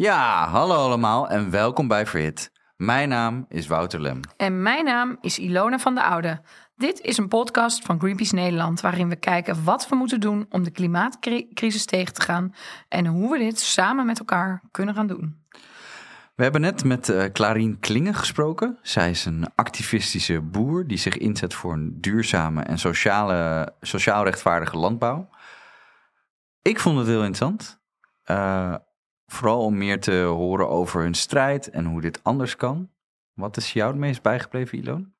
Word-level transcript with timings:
Ja, 0.00 0.48
hallo 0.48 0.74
allemaal 0.74 1.28
en 1.28 1.50
welkom 1.50 1.88
bij 1.88 2.06
Verhit. 2.06 2.52
Mijn 2.76 3.08
naam 3.08 3.44
is 3.48 3.66
Wouter 3.66 4.00
Lem. 4.00 4.20
En 4.36 4.62
mijn 4.62 4.84
naam 4.84 5.18
is 5.20 5.38
Ilona 5.38 5.78
van 5.78 5.94
de 5.94 6.02
Oude. 6.02 6.42
Dit 6.76 7.00
is 7.00 7.16
een 7.16 7.28
podcast 7.28 7.84
van 7.84 7.98
Greenpeace 7.98 8.34
Nederland 8.34 8.80
waarin 8.80 9.08
we 9.08 9.16
kijken 9.16 9.64
wat 9.64 9.88
we 9.88 9.96
moeten 9.96 10.20
doen 10.20 10.46
om 10.50 10.62
de 10.62 10.70
klimaatcrisis 10.70 11.84
tegen 11.84 12.14
te 12.14 12.20
gaan 12.20 12.54
en 12.88 13.06
hoe 13.06 13.30
we 13.30 13.38
dit 13.38 13.60
samen 13.60 14.06
met 14.06 14.18
elkaar 14.18 14.62
kunnen 14.70 14.94
gaan 14.94 15.06
doen. 15.06 15.44
We 16.34 16.42
hebben 16.42 16.60
net 16.60 16.84
met 16.84 17.08
uh, 17.08 17.24
Clarien 17.24 17.78
Klingen 17.78 18.14
gesproken. 18.14 18.78
Zij 18.82 19.10
is 19.10 19.24
een 19.24 19.46
activistische 19.54 20.40
boer 20.40 20.86
die 20.86 20.98
zich 20.98 21.16
inzet 21.16 21.54
voor 21.54 21.72
een 21.72 22.00
duurzame 22.00 22.62
en 22.62 22.78
sociale, 22.78 23.72
sociaal 23.80 24.24
rechtvaardige 24.24 24.76
landbouw. 24.76 25.28
Ik 26.62 26.80
vond 26.80 26.98
het 26.98 27.06
heel 27.06 27.24
interessant. 27.24 27.80
Uh, 28.26 28.74
Vooral 29.32 29.64
om 29.64 29.78
meer 29.78 30.00
te 30.00 30.12
horen 30.12 30.68
over 30.68 31.02
hun 31.02 31.14
strijd 31.14 31.70
en 31.70 31.84
hoe 31.84 32.00
dit 32.00 32.20
anders 32.22 32.56
kan. 32.56 32.88
Wat 33.34 33.56
is 33.56 33.72
jou 33.72 33.90
het 33.90 33.98
meest 33.98 34.22
bijgebleven, 34.22 34.78
Ilon? 34.78 35.14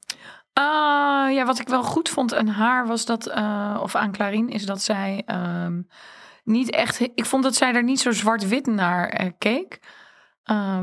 Uh, 0.58 1.34
ja, 1.34 1.44
wat 1.44 1.58
ik 1.58 1.68
wel 1.68 1.82
goed 1.82 2.08
vond 2.08 2.34
aan 2.34 2.46
haar 2.46 2.86
was 2.86 3.04
dat, 3.04 3.28
uh, 3.28 3.80
of 3.82 3.94
aan 3.94 4.12
Clarine, 4.12 4.50
is 4.50 4.66
dat 4.66 4.82
zij 4.82 5.24
um, 5.26 5.88
niet 6.44 6.70
echt. 6.70 7.00
Ik 7.00 7.24
vond 7.24 7.42
dat 7.42 7.54
zij 7.54 7.74
er 7.74 7.82
niet 7.82 8.00
zo 8.00 8.10
zwart-wit 8.10 8.66
naar 8.66 9.22
uh, 9.22 9.30
keek. 9.38 9.78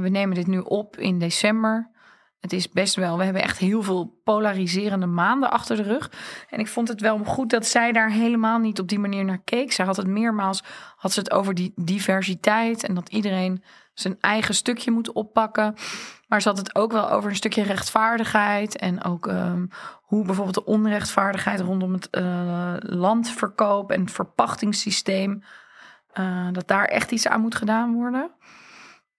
we 0.01 0.09
nemen 0.09 0.35
dit 0.35 0.47
nu 0.47 0.59
op 0.59 0.97
in 0.97 1.19
december. 1.19 1.91
Het 2.39 2.53
is 2.53 2.69
best 2.69 2.95
wel, 2.95 3.17
we 3.17 3.23
hebben 3.23 3.41
echt 3.41 3.57
heel 3.57 3.83
veel 3.83 4.19
polariserende 4.23 5.05
maanden 5.05 5.51
achter 5.51 5.75
de 5.75 5.83
rug. 5.83 6.11
En 6.49 6.59
ik 6.59 6.67
vond 6.67 6.87
het 6.87 7.01
wel 7.01 7.17
goed 7.17 7.49
dat 7.49 7.65
zij 7.65 7.91
daar 7.91 8.11
helemaal 8.11 8.59
niet 8.59 8.79
op 8.79 8.87
die 8.87 8.99
manier 8.99 9.25
naar 9.25 9.41
keek. 9.43 9.71
Zij 9.71 9.85
had 9.85 9.97
het 9.97 10.07
meermaals, 10.07 10.63
had 10.95 11.11
ze 11.11 11.19
het 11.19 11.31
over 11.31 11.53
die 11.53 11.73
diversiteit 11.75 12.83
en 12.83 12.93
dat 12.93 13.09
iedereen 13.09 13.63
zijn 13.93 14.17
eigen 14.19 14.55
stukje 14.55 14.91
moet 14.91 15.11
oppakken. 15.11 15.75
Maar 16.27 16.41
ze 16.41 16.47
had 16.47 16.57
het 16.57 16.75
ook 16.75 16.91
wel 16.91 17.11
over 17.11 17.29
een 17.29 17.35
stukje 17.35 17.63
rechtvaardigheid 17.63 18.77
en 18.77 19.03
ook 19.03 19.27
um, 19.27 19.69
hoe 20.01 20.25
bijvoorbeeld 20.25 20.55
de 20.55 20.65
onrechtvaardigheid 20.65 21.59
rondom 21.59 21.93
het 21.93 22.07
uh, 22.11 22.73
landverkoop 22.79 23.91
en 23.91 24.09
verpachtingssysteem, 24.09 25.43
uh, 26.19 26.47
dat 26.51 26.67
daar 26.67 26.85
echt 26.85 27.11
iets 27.11 27.27
aan 27.27 27.41
moet 27.41 27.55
gedaan 27.55 27.93
worden. 27.93 28.31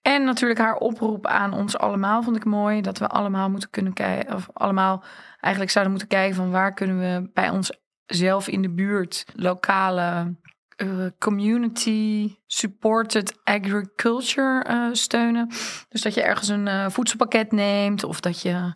En 0.09 0.25
natuurlijk 0.25 0.61
haar 0.61 0.77
oproep 0.77 1.27
aan 1.27 1.53
ons 1.53 1.79
allemaal 1.79 2.23
vond 2.23 2.37
ik 2.37 2.45
mooi. 2.45 2.81
Dat 2.81 2.99
we 2.99 3.09
allemaal 3.09 3.51
moeten 3.51 3.71
kunnen 3.71 3.93
kijken, 3.93 4.35
of 4.35 4.49
allemaal 4.53 5.05
eigenlijk 5.41 5.73
zouden 5.73 5.93
moeten 5.93 6.11
kijken 6.11 6.37
van 6.37 6.51
waar 6.51 6.75
kunnen 6.75 6.99
we 6.99 7.31
bij 7.35 7.51
ons 7.51 7.73
zelf 8.07 8.49
in 8.49 8.63
de 8.63 8.71
buurt 8.71 9.25
lokale 9.35 10.37
uh, 10.77 11.07
community 11.19 12.35
supported 12.47 13.41
agriculture 13.45 14.65
uh, 14.71 14.89
steunen. 14.93 15.49
Dus 15.89 16.03
dat 16.03 16.15
je 16.15 16.23
ergens 16.23 16.49
een 16.49 16.67
uh, 16.67 16.89
voedselpakket 16.89 17.53
neemt 17.53 18.05
of 18.05 18.21
dat 18.21 18.43
je, 18.43 18.73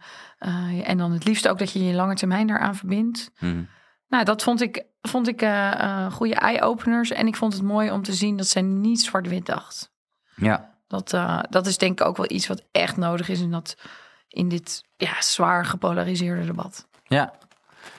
en 0.85 0.99
dan 0.99 1.13
het 1.13 1.25
liefst 1.25 1.49
ook 1.49 1.59
dat 1.59 1.73
je 1.73 1.85
je 1.85 1.95
lange 1.95 2.15
termijn 2.15 2.47
daaraan 2.47 2.77
verbindt. 2.77 3.31
Mm. 3.39 3.69
Nou, 4.09 4.25
dat 4.25 4.43
vond 4.43 4.61
ik, 4.61 4.85
vond 5.01 5.29
ik 5.29 5.47
goede 6.11 6.35
eye-openers 6.35 7.11
en 7.11 7.27
ik 7.27 7.37
vond 7.37 7.53
het 7.53 7.63
mooi 7.63 7.91
om 7.91 8.03
te 8.03 8.13
zien 8.13 8.37
dat 8.37 8.47
zij 8.47 8.63
niet 8.63 9.01
zwart-wit 9.01 9.47
dacht. 9.47 9.93
Ja, 10.37 10.71
dat, 10.93 11.13
uh, 11.13 11.39
dat 11.51 11.67
is 11.67 11.79
denk 11.79 12.01
ik 12.01 12.07
ook 12.07 12.17
wel 12.17 12.31
iets 12.31 12.47
wat 12.47 12.63
echt 12.73 12.97
nodig 12.97 13.29
is 13.29 13.41
in, 13.41 13.51
dat, 13.51 13.77
in 14.29 14.49
dit 14.49 14.85
ja, 14.97 15.21
zwaar 15.21 15.65
gepolariseerde 15.65 16.45
debat. 16.45 16.87
Ja. 17.05 17.33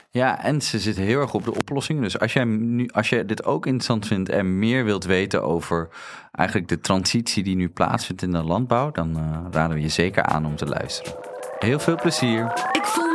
ja, 0.10 0.44
en 0.44 0.62
ze 0.62 0.80
zitten 0.80 1.04
heel 1.04 1.22
erg 1.22 1.34
op 1.34 1.44
de 1.44 1.56
oplossing. 1.56 2.02
Dus 2.02 2.20
als 2.20 2.34
jij, 2.34 2.44
nu, 2.44 2.90
als 2.94 3.10
jij 3.10 3.26
dit 3.26 3.46
ook 3.46 3.66
interessant 3.66 4.08
vindt 4.08 4.30
en 4.30 4.60
meer 4.60 4.86
wilt 4.86 5.04
weten 5.04 5.44
over 5.44 5.90
eigenlijk 6.32 6.70
de 6.70 6.80
transitie 6.80 7.44
die 7.44 7.56
nu 7.56 7.70
plaatsvindt 7.70 8.22
in 8.22 8.32
de 8.32 8.44
landbouw, 8.44 8.92
dan 8.92 9.18
uh, 9.18 9.46
raden 9.52 9.76
we 9.76 9.82
je 9.82 9.90
zeker 9.90 10.24
aan 10.24 10.46
om 10.46 10.56
te 10.56 10.66
luisteren. 10.66 11.16
Heel 11.60 11.80
veel 11.80 11.96
plezier. 11.96 12.46
Ik 12.72 12.86
voel 12.86 13.13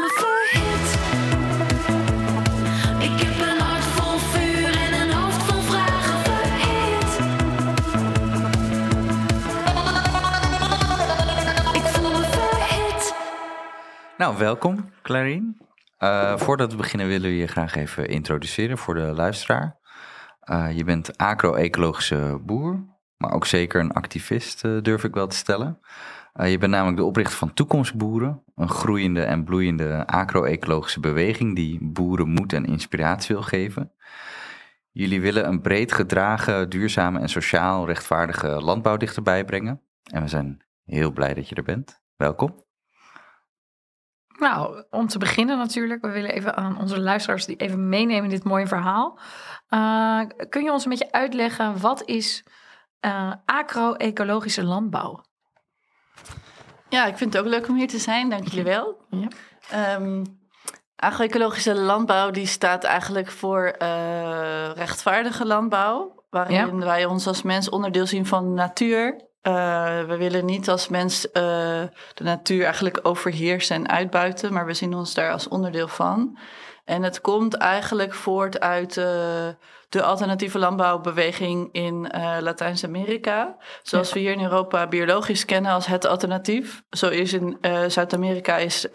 Nou, 14.19 14.39
welkom 14.39 14.91
Clarine. 15.03 15.55
Uh, 15.99 16.37
voordat 16.37 16.71
we 16.71 16.77
beginnen 16.77 17.07
willen 17.07 17.31
we 17.31 17.37
je 17.37 17.47
graag 17.47 17.75
even 17.75 18.09
introduceren 18.09 18.79
voor 18.79 18.95
de 18.95 19.01
luisteraar. 19.01 19.79
Uh, 20.51 20.77
je 20.77 20.85
bent 20.85 21.17
agro-ecologische 21.17 22.41
boer, 22.43 22.85
maar 23.17 23.33
ook 23.33 23.47
zeker 23.47 23.81
een 23.81 23.93
activist, 23.93 24.65
uh, 24.65 24.83
durf 24.83 25.05
ik 25.05 25.15
wel 25.15 25.27
te 25.27 25.37
stellen. 25.37 25.79
je 26.33 26.59
bent 26.59 26.73
namelijk 26.73 26.97
de 26.97 27.05
oprichter 27.05 27.37
van 27.37 27.55
Toekomstboeren, 27.55 28.43
een 28.55 28.69
groeiende 28.69 29.23
en 29.23 29.45
bloeiende 29.45 30.07
agro-ecologische 30.07 31.01
beweging 31.01 31.55
die 31.55 31.79
boeren 31.83 32.29
moed 32.29 32.53
en 32.53 32.65
inspiratie 32.65 33.35
wil 33.35 33.45
geven. 33.45 33.93
Jullie 34.91 35.21
willen 35.21 35.47
een 35.47 35.61
breed 35.61 35.93
gedragen, 35.93 36.69
duurzame 36.69 37.21
en 37.21 37.29
sociaal 37.29 37.87
rechtvaardige 37.87 38.49
landbouw 38.49 38.97
dichterbij 38.97 39.45
brengen. 39.45 39.83
En 40.13 40.23
we 40.23 40.29
zijn 40.29 40.65
heel 40.85 41.13
blij 41.13 41.35
dat 41.35 41.49
je 41.49 41.55
er 41.55 41.63
bent. 41.63 42.03
Welkom. 42.17 42.67
Nou, 44.39 44.85
om 44.91 45.07
te 45.07 45.19
beginnen 45.19 45.59
natuurlijk, 45.59 46.03
we 46.03 46.11
willen 46.11 46.31
even 46.31 46.57
aan 46.57 46.79
onze 46.79 47.01
luisteraars 47.01 47.47
die 47.47 47.57
even 47.57 47.89
meenemen 47.89 48.25
in 48.25 48.31
dit 48.31 48.45
mooie 48.45 48.67
verhaal. 48.67 49.19
Uh, 49.71 50.21
kun 50.49 50.63
je 50.63 50.73
ons 50.73 50.85
een 50.85 50.91
beetje 50.91 51.13
uitleggen, 51.13 51.81
wat 51.81 52.03
is 52.05 52.45
uh, 53.01 53.33
agro-ecologische 53.45 54.65
landbouw? 54.65 55.25
Ja, 56.89 57.07
ik 57.07 57.17
vind 57.17 57.33
het 57.33 57.43
ook 57.43 57.49
leuk 57.49 57.69
om 57.69 57.77
hier 57.77 57.89
te 57.89 57.99
zijn, 57.99 58.31
dank 58.31 58.49
jullie 58.49 58.65
wel. 58.65 59.07
Ja. 59.11 59.29
Um, 59.95 60.23
agro-ecologische 60.97 61.75
landbouw 61.75 62.31
die 62.31 62.47
staat 62.47 62.85
eigenlijk 62.85 63.31
voor 63.31 63.75
uh, 63.83 64.71
rechtvaardige 64.75 65.47
landbouw, 65.47 66.25
waarin 66.31 66.81
wij 66.81 67.05
ons 67.05 67.27
als 67.27 67.43
mens 67.43 67.69
onderdeel 67.69 68.07
zien 68.07 68.27
van 68.27 68.45
de 68.45 68.55
natuur 68.55 69.28
uh, 69.49 70.01
we 70.07 70.17
willen 70.17 70.45
niet 70.45 70.69
als 70.69 70.89
mens 70.89 71.27
uh, 71.27 71.33
de 72.15 72.23
natuur 72.23 72.65
eigenlijk 72.65 72.99
overheersen 73.03 73.77
en 73.77 73.89
uitbuiten, 73.89 74.53
maar 74.53 74.67
we 74.67 74.75
zien 74.75 74.95
ons 74.95 75.15
daar 75.15 75.33
als 75.33 75.49
onderdeel 75.49 75.89
van. 75.89 76.39
En 76.85 77.03
het 77.03 77.21
komt 77.21 77.55
eigenlijk 77.55 78.15
voort 78.15 78.61
uit 78.61 78.97
uh, 78.97 79.05
de 79.89 80.03
alternatieve 80.03 80.59
landbouwbeweging 80.59 81.69
in 81.73 82.11
Latijns-Amerika. 82.41 83.57
Zoals 83.83 84.13
we 84.13 84.19
hier 84.19 84.33
in 84.33 84.43
Europa 84.43 84.87
biologisch 84.87 85.45
kennen 85.45 85.73
als 85.73 85.87
het 85.87 86.07
alternatief. 86.07 86.83
Zo 86.91 87.09
is 87.09 87.33
in 87.33 87.59
Zuid-Amerika 87.87 88.57
is 88.57 88.93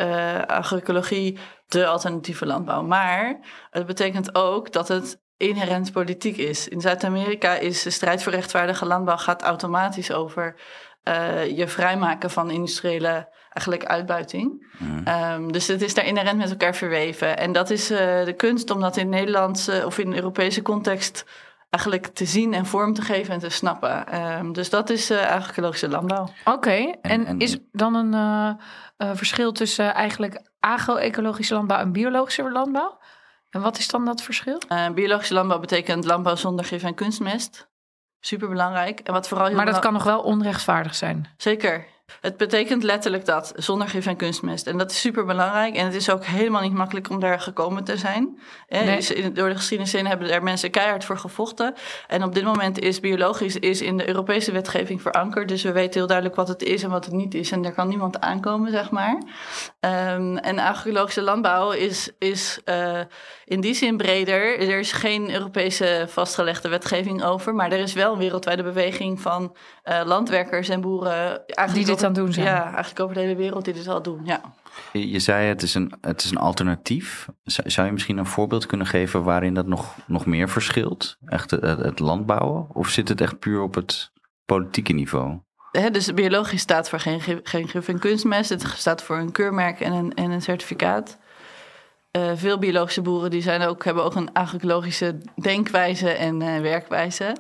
agroecologie 0.48 1.40
de 1.68 1.88
alternatieve 1.88 2.46
landbouw. 2.46 2.82
Maar 2.82 3.40
het 3.70 3.86
betekent 3.86 4.36
ook 4.36 4.72
dat 4.72 4.88
het 4.88 5.23
inherent 5.50 5.92
politiek 5.92 6.38
is. 6.38 6.68
In 6.68 6.82
Zuid-Amerika 6.82 7.54
is 7.54 7.84
de 7.84 7.90
strijd 7.90 8.24
voor 8.24 8.32
rechtvaardige 8.32 8.86
landbouw 8.86 9.18
gaat 9.18 9.42
automatisch 9.42 10.12
over 10.12 10.56
uh, 11.04 11.58
je 11.58 11.68
vrijmaken 11.68 12.30
van 12.30 12.52
industriële 12.52 13.28
eigenlijk 13.50 13.86
uitbuiting. 13.86 14.68
Um, 15.08 15.52
dus 15.52 15.68
het 15.68 15.82
is 15.82 15.94
daar 15.94 16.06
inherent 16.06 16.38
met 16.38 16.50
elkaar 16.50 16.76
verweven. 16.76 17.38
En 17.38 17.52
dat 17.52 17.70
is 17.70 17.92
uh, 17.92 17.98
de 18.26 18.34
kunst 18.38 18.70
om 18.70 18.82
dat 18.82 18.98
in 18.98 19.10
Nederlandse 19.10 19.84
of 19.86 19.98
in 19.98 20.10
de 20.10 20.16
Europese 20.16 20.62
context 20.62 21.26
eigenlijk 21.70 22.08
te 22.08 22.26
zien 22.26 22.54
en 22.54 22.66
vorm 22.66 22.94
te 22.94 23.02
geven 23.02 23.34
en 23.34 23.40
te 23.40 23.50
snappen. 23.50 24.22
Um, 24.22 24.54
dus 24.54 24.70
dat 24.70 24.90
is 24.90 25.12
uh, 25.12 25.18
eigenlijk 25.18 25.50
ecologische 25.50 25.90
landbouw. 25.90 26.28
Oké, 26.46 26.72
en, 26.72 26.98
en, 27.02 27.26
en, 27.26 27.40
is 27.40 27.58
dan 27.72 27.96
een 27.96 28.14
uh, 28.98 29.16
verschil 29.16 29.52
tussen 29.52 29.94
eigenlijk 29.94 30.42
agro-ecologische 30.60 31.54
landbouw 31.54 31.80
en 31.80 31.92
biologische 31.92 32.52
landbouw? 32.52 32.98
En 33.54 33.62
wat 33.62 33.78
is 33.78 33.88
dan 33.88 34.06
dat 34.06 34.22
verschil? 34.22 34.62
Uh, 34.70 34.90
biologische 34.90 35.34
landbouw 35.34 35.60
betekent 35.60 36.06
landbouw 36.06 36.36
zonder 36.36 36.66
gif 36.66 36.84
en 36.84 36.94
kunstmest. 36.94 37.68
Super 38.20 38.50
belangrijk. 38.50 39.00
En 39.00 39.14
wat 39.14 39.28
vooral 39.28 39.52
maar 39.52 39.66
dat 39.66 39.80
kan 39.80 39.94
nog 39.94 40.04
wel 40.04 40.22
onrechtvaardig 40.22 40.96
zijn. 40.96 41.28
Zeker. 41.38 41.86
Het 42.22 42.38
betekent 42.38 42.84
letterlijk 42.84 43.26
dat, 43.26 43.54
zonder 43.56 43.88
gif 43.88 44.06
en 44.06 44.16
kunstmest. 44.16 44.68
En 44.68 44.78
dat 44.78 44.92
is 44.92 45.00
super 45.00 45.26
belangrijk. 45.26 45.76
En 45.76 45.86
het 45.86 45.96
is 45.96 46.10
ook 46.10 46.26
helemaal 46.26 46.62
niet 46.62 46.74
makkelijk 46.74 47.10
om 47.10 47.20
daar 47.20 47.40
gekomen 47.40 47.84
te 47.84 47.98
zijn. 47.98 48.40
Nee. 48.70 48.96
Dus 48.96 49.14
door 49.34 49.50
de 49.50 49.56
geschiedenis 49.56 49.94
heen 49.94 50.08
hebben 50.08 50.30
er 50.30 50.44
mensen 50.44 50.72
keihard 50.72 51.06
voor 51.06 51.18
gevochten. 51.18 51.74
En 52.08 52.24
op 52.24 52.34
dit 52.34 52.44
moment 52.44 52.80
is 52.80 53.00
biologisch 53.00 53.56
is 53.56 53.82
in 53.82 53.98
de 53.98 54.08
Europese 54.08 54.52
wetgeving 54.52 55.02
verankerd. 55.02 55.48
Dus 55.48 55.64
we 55.64 55.72
weten 55.72 55.94
heel 55.94 56.08
duidelijk 56.08 56.38
wat 56.38 56.48
het 56.48 56.64
is 56.64 56.84
en 56.84 56.90
wat 56.90 57.06
het 57.06 57.14
niet 57.14 57.34
is. 57.34 57.52
En 57.52 57.62
daar 57.62 57.74
kan 57.74 57.88
niemand 57.88 58.20
aankomen, 58.20 58.72
zeg 58.72 58.92
maar. 58.92 59.18
Um, 59.80 60.38
en 60.38 60.60
agroecologische 60.60 61.22
landbouw 61.22 61.72
is, 61.72 62.10
is 62.20 62.60
uh, 62.66 63.00
in 63.46 63.62
die 63.62 63.74
zin 63.74 63.98
breder. 63.98 64.60
Er 64.60 64.80
is 64.80 64.92
geen 64.92 65.32
Europese 65.34 66.06
vastgelegde 66.10 66.70
wetgeving 66.70 67.24
over. 67.24 67.56
Maar 67.56 67.72
er 67.72 67.80
is 67.80 67.94
wel 67.94 68.14
een 68.14 68.20
wereldwijde 68.20 68.64
beweging 68.64 69.22
van 69.22 69.56
uh, 69.84 70.02
landwerkers 70.06 70.70
en 70.70 70.82
boeren. 70.82 71.42
Die 71.74 71.86
dit 71.86 72.03
aan 72.04 72.14
doen 72.14 72.34
zijn. 72.34 72.46
Ja, 72.46 72.64
eigenlijk 72.64 73.00
over 73.00 73.16
de 73.16 73.22
hele 73.22 73.36
wereld 73.36 73.66
die 73.66 73.74
dit 73.74 73.88
al 73.88 74.02
doen, 74.02 74.22
ja. 74.24 74.42
Je 74.92 75.20
zei 75.20 75.48
het 75.48 75.62
is 75.62 75.74
een, 75.74 75.94
het 76.02 76.24
is 76.24 76.32
een 76.32 76.38
alternatief. 76.38 77.28
Zou 77.44 77.88
je 77.88 77.94
misschien 77.94 78.18
een 78.18 78.26
voorbeeld 78.26 78.66
kunnen 78.66 78.88
geven 78.88 79.24
waarin 79.24 79.54
dat 79.54 79.68
nog, 79.68 79.96
nog 80.08 80.26
meer 80.26 80.50
verschilt? 80.50 81.18
Echt 81.26 81.52
het, 81.52 81.62
het 81.62 82.00
landbouwen? 82.00 82.68
Of 82.74 82.90
zit 82.90 83.10
het 83.10 83.22
echt 83.22 83.40
puur 83.40 83.62
op 83.62 83.76
het 83.76 84.12
politieke 84.46 84.94
niveau? 84.94 85.40
hè, 85.80 85.92
dus 85.92 86.14
biologisch 86.14 86.62
staat 86.62 86.90
voor 86.90 87.00
geen, 87.00 87.22
gif- 87.22 87.40
geen 87.44 87.68
gif 87.68 87.88
en 87.88 88.00
kunstmest. 88.00 88.50
Het 88.50 88.68
staat 88.76 89.04
voor 89.04 89.18
een 89.18 89.32
keurmerk 89.32 89.80
en 89.80 89.94
een, 89.94 90.14
en 90.14 90.32
een 90.32 90.42
certificaat. 90.42 91.18
Eh, 92.12 92.32
veel 92.36 92.60
biologische 92.60 93.02
boeren 93.02 93.30
die 93.30 93.42
zijn 93.42 93.62
ook, 93.62 93.84
hebben 93.84 94.04
ook 94.04 94.16
een 94.16 94.34
agroecologische 94.34 95.18
denkwijze 95.36 96.10
en 96.10 96.42
eh, 96.42 96.62
werkwijze. 96.62 97.36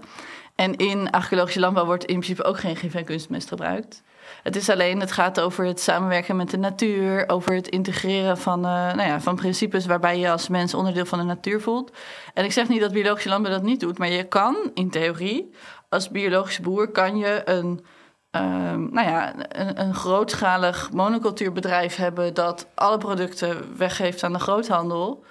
En 0.55 0.75
in 0.75 1.11
agroecologische 1.11 1.59
landbouw 1.59 1.85
wordt 1.85 2.05
in 2.05 2.19
principe 2.19 2.43
ook 2.43 2.59
geen 2.59 2.75
gif 2.75 2.93
en 2.93 3.05
kunstmest 3.05 3.47
gebruikt. 3.47 4.03
Het 4.43 4.55
is 4.55 4.69
alleen, 4.69 4.99
het 4.99 5.11
gaat 5.11 5.39
over 5.39 5.65
het 5.65 5.79
samenwerken 5.79 6.35
met 6.35 6.49
de 6.49 6.57
natuur, 6.57 7.29
over 7.29 7.55
het 7.55 7.67
integreren 7.67 8.37
van, 8.37 8.65
eh, 8.65 8.71
nou 8.71 9.01
ja, 9.01 9.21
van 9.21 9.35
principes 9.35 9.85
waarbij 9.85 10.19
je 10.19 10.31
als 10.31 10.47
mens 10.47 10.73
onderdeel 10.73 11.05
van 11.05 11.19
de 11.19 11.25
natuur 11.25 11.61
voelt. 11.61 11.91
En 12.33 12.43
ik 12.43 12.51
zeg 12.51 12.67
niet 12.67 12.81
dat 12.81 12.91
biologische 12.91 13.29
landbouw 13.29 13.51
dat 13.51 13.63
niet 13.63 13.79
doet, 13.79 13.97
maar 13.97 14.09
je 14.09 14.23
kan 14.23 14.55
in 14.73 14.89
theorie, 14.89 15.51
als 15.89 16.09
biologische 16.09 16.61
boer, 16.61 16.87
kan 16.87 17.17
je 17.17 17.41
een, 17.45 17.85
ehm, 18.31 18.79
nou 18.91 19.07
ja, 19.07 19.33
een, 19.47 19.81
een 19.81 19.93
grootschalig 19.95 20.91
monocultuurbedrijf 20.91 21.95
hebben 21.95 22.33
dat 22.33 22.67
alle 22.75 22.97
producten 22.97 23.77
weggeeft 23.77 24.23
aan 24.23 24.33
de 24.33 24.39
groothandel. 24.39 25.23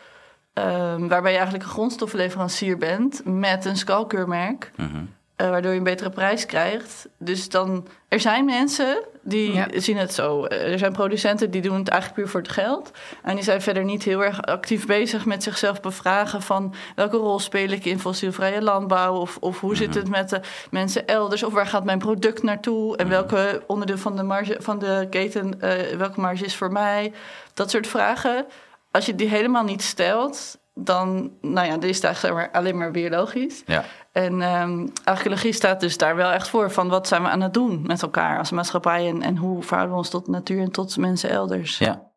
ehm, 0.53 1.09
waarbij 1.09 1.31
je 1.31 1.37
eigenlijk 1.37 1.65
een 1.65 1.73
grondstoffenleverancier 1.75 2.79
bent 2.79 3.21
met 3.25 3.65
een 3.65 3.77
skalkeurmerk. 3.77 4.73
Mhm. 4.77 5.05
Eh, 5.43 5.51
waardoor 5.51 5.73
je 5.73 5.79
een 5.79 5.85
betere 5.85 6.11
prijs 6.11 6.47
krijgt. 6.47 7.09
Dus 7.19 7.49
dan, 7.49 7.87
er 8.09 8.21
zijn 8.21 8.45
mensen 8.45 9.03
die 9.23 9.53
Ja. 9.55 9.67
zien 9.75 9.97
het 9.97 10.15
zo. 10.15 10.45
Eh, 10.45 10.73
Er 10.73 10.79
zijn 10.79 10.93
producenten 10.93 11.51
die 11.51 11.63
doen 11.63 11.79
het 11.79 11.89
eigenlijk 11.89 12.21
puur 12.21 12.31
voor 12.31 12.41
het 12.41 12.51
geld. 12.51 12.91
En 13.23 13.35
die 13.35 13.45
zijn 13.45 13.63
verder 13.63 13.85
niet 13.85 14.03
heel 14.03 14.25
erg 14.25 14.43
actief 14.43 14.87
bezig 14.87 15.25
met 15.25 15.43
zichzelf 15.43 15.81
bevragen 15.81 16.43
van 16.43 16.75
welke 16.95 17.17
rol 17.17 17.39
speel 17.39 17.69
ik 17.71 17.85
in 17.85 17.99
fossielvrije 18.01 18.63
landbouw? 18.63 19.15
Of, 19.15 19.37
of 19.41 19.61
hoe 19.61 19.77
zit 19.77 19.95
het 19.95 20.09
met 20.09 20.29
de 20.29 20.41
mensen 20.71 21.07
elders? 21.07 21.43
Of 21.43 21.53
waar 21.53 21.67
gaat 21.67 21.85
mijn 21.85 21.99
product 21.99 22.43
naartoe? 22.43 22.97
En 22.97 23.09
welke 23.09 23.63
onderdeel 23.67 23.99
van 23.99 24.17
de, 24.17 24.23
marge, 24.23 24.57
van 24.59 24.79
de 24.79 25.07
keten, 25.11 25.61
eh, 25.61 25.97
welke 25.97 26.21
marge 26.21 26.45
is 26.45 26.57
voor 26.57 26.73
mij? 26.73 27.13
Dat 27.55 27.71
soort 27.71 27.87
vragen. 27.87 28.47
Als 28.91 29.07
je 29.07 29.15
die 29.15 29.29
helemaal 29.29 29.65
niet 29.65 29.83
stelt, 29.83 30.59
dan, 30.75 31.31
nou 31.41 31.67
ja, 31.67 31.81
is 31.81 31.97
het 31.97 32.05
eigenlijk 32.05 32.57
alleen 32.57 32.77
maar 32.77 32.91
biologisch. 32.91 33.63
Ja. 33.67 33.85
En 34.13 34.43
ehm 34.43 34.87
archeologie 35.05 35.53
staat 35.53 35.81
dus 35.81 35.97
daar 35.97 36.17
wel 36.17 36.31
echt 36.31 36.49
voor 36.49 36.71
van 36.71 36.89
wat 36.89 37.09
zijn 37.09 37.23
we 37.23 37.29
aan 37.29 37.41
het 37.41 37.55
doen 37.55 37.83
met 37.87 38.03
elkaar 38.03 38.39
als 38.39 38.51
maatschappij 38.51 39.09
en, 39.09 39.23
en 39.23 39.37
hoe 39.37 39.63
verhouden 39.63 39.93
we 39.93 40.03
ons 40.03 40.11
tot 40.11 40.25
de 40.25 40.31
natuur 40.31 40.61
en 40.61 40.71
tot 40.71 40.97
mensen 40.97 41.31
elders. 41.31 41.79
ja. 41.79 42.11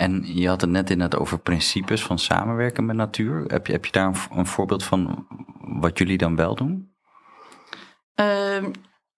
En 0.00 0.22
je 0.24 0.48
had 0.48 0.60
het 0.60 0.70
net 0.70 0.90
inderdaad 0.90 1.20
over 1.20 1.38
principes 1.38 2.02
van 2.02 2.18
samenwerken 2.18 2.86
met 2.86 2.96
natuur. 2.96 3.44
Heb 3.46 3.66
je, 3.66 3.72
heb 3.72 3.84
je 3.84 3.92
daar 3.92 4.28
een, 4.30 4.46
voorbeeld 4.46 4.84
van 4.84 5.26
wat 5.58 5.98
jullie 5.98 6.18
dan 6.18 6.36
wel 6.36 6.54
doen? 6.54 6.94
Ehm, 8.14 8.70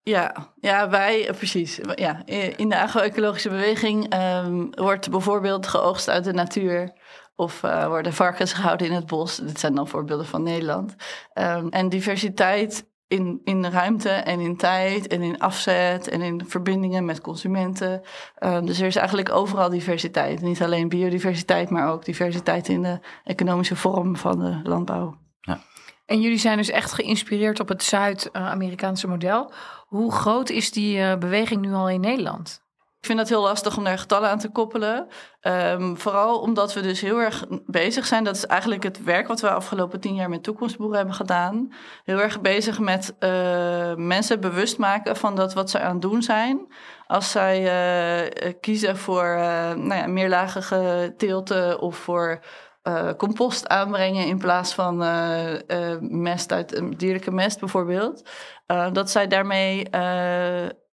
ja, 0.02 0.52
ja, 0.60 0.88
wij, 0.88 1.30
precies. 1.36 1.80
Ja, 1.94 2.26
in 2.56 2.68
de 2.68 2.80
agro-ecologische 2.80 3.48
beweging 3.48 4.08
ehm, 4.08 4.66
wordt 4.70 5.10
bijvoorbeeld 5.10 5.66
geoogst 5.66 6.08
uit 6.08 6.25
de 6.25 6.32
natuur. 6.32 6.92
Of 7.42 7.62
eh, 7.62 7.86
worden 7.86 8.12
varkens 8.12 8.52
gehouden 8.52 8.86
in 8.86 8.92
het 8.92 9.06
bos. 9.06 9.36
Dit 9.36 9.60
zijn 9.60 9.74
dan 9.74 9.88
voorbeelden 9.88 10.26
van 10.26 10.42
Nederland. 10.42 10.94
Ehm, 11.32 11.66
en 11.68 11.88
diversiteit 11.88 12.86
in, 13.08 13.40
in 13.44 13.62
de 13.62 13.70
ruimte 13.70 14.08
en 14.08 14.40
in 14.40 14.56
tijd 14.56 15.06
en 15.06 15.22
in 15.22 15.38
afzet 15.38 16.08
en 16.08 16.22
in 16.22 16.44
verbindingen 16.46 17.04
met 17.04 17.20
consumenten. 17.20 18.02
Ehm, 18.34 18.64
dus 18.64 18.80
er 18.80 18.86
is 18.86 18.96
eigenlijk 18.96 19.32
overal 19.32 19.70
diversiteit. 19.70 20.40
Niet 20.40 20.62
alleen 20.62 20.88
biodiversiteit, 20.88 21.70
maar 21.70 21.88
ook 21.88 22.04
diversiteit 22.04 22.68
in 22.68 22.82
de 22.82 22.98
economische 23.24 23.76
vorm 23.76 24.16
van 24.16 24.38
de 24.38 24.60
landbouw. 24.62 25.20
En 26.06 26.20
jullie 26.20 26.38
zijn 26.38 26.56
dus 26.56 26.70
echt 26.70 26.92
geïnspireerd 26.92 27.60
op 27.60 27.68
het 27.68 27.82
Zuid-Amerikaanse 27.82 29.08
model. 29.08 29.52
Hoe 29.86 30.12
groot 30.12 30.50
is 30.50 30.72
die 30.72 31.00
eh, 31.00 31.18
beweging 31.18 31.60
nu 31.60 31.72
al 31.72 31.88
in 31.88 32.00
Nederland? 32.00 32.62
Ik 33.02 33.08
vind 33.08 33.20
het 33.20 33.28
heel 33.28 33.43
lastig 33.43 33.76
om 33.76 33.84
daar 33.84 33.99
getallen 33.99 34.31
aan 34.31 34.38
te 34.38 34.49
koppelen. 34.49 35.06
Ehm, 35.40 35.94
vooral 35.94 36.40
omdat 36.40 36.72
we 36.75 36.81
dus 36.81 37.00
heel 37.00 37.19
erg 37.19 37.44
bezig 37.66 38.06
zijn. 38.06 38.25
Dat 38.25 38.37
is 38.37 38.46
eigenlijk 38.46 38.82
het 38.82 39.04
werk 39.04 39.28
wat 39.28 39.40
we 39.40 39.50
afgelopen 39.50 40.00
tien 40.00 40.14
jaar 40.14 40.28
met 40.28 40.43
toekomstboeren 40.43 40.96
hebben 40.96 41.14
gedaan. 41.14 41.72
Heel 42.04 42.20
erg 42.20 42.40
bezig 42.40 42.78
met 42.78 43.14
eh, 43.19 43.94
mensen 43.94 44.40
bewust 44.40 44.78
maken 44.78 45.16
van 45.16 45.37
dat 45.37 45.54
wat 45.54 45.70
ze 45.70 45.81
aan 45.81 45.93
het 45.93 46.02
doen 46.02 46.22
zijn. 46.22 46.72
Als 47.06 47.31
zij 47.31 47.58
eh, 48.32 48.52
kiezen 48.60 48.96
voor 48.96 49.25
eh, 49.25 49.72
nou 49.72 49.94
ja, 49.94 50.06
meerlagige 50.06 51.14
teelten 51.16 51.81
of 51.81 51.96
voor 51.96 52.44
compost 53.16 53.69
aanbrengen 53.69 54.26
in 54.26 54.38
plaats 54.38 54.75
van 54.75 54.96
mest 56.00 56.52
uit 56.52 56.82
dierlijke 56.99 57.31
mest 57.31 57.60
bijvoorbeeld. 57.60 58.28
Dat 58.93 59.10
zij 59.10 59.26
daarmee 59.26 59.88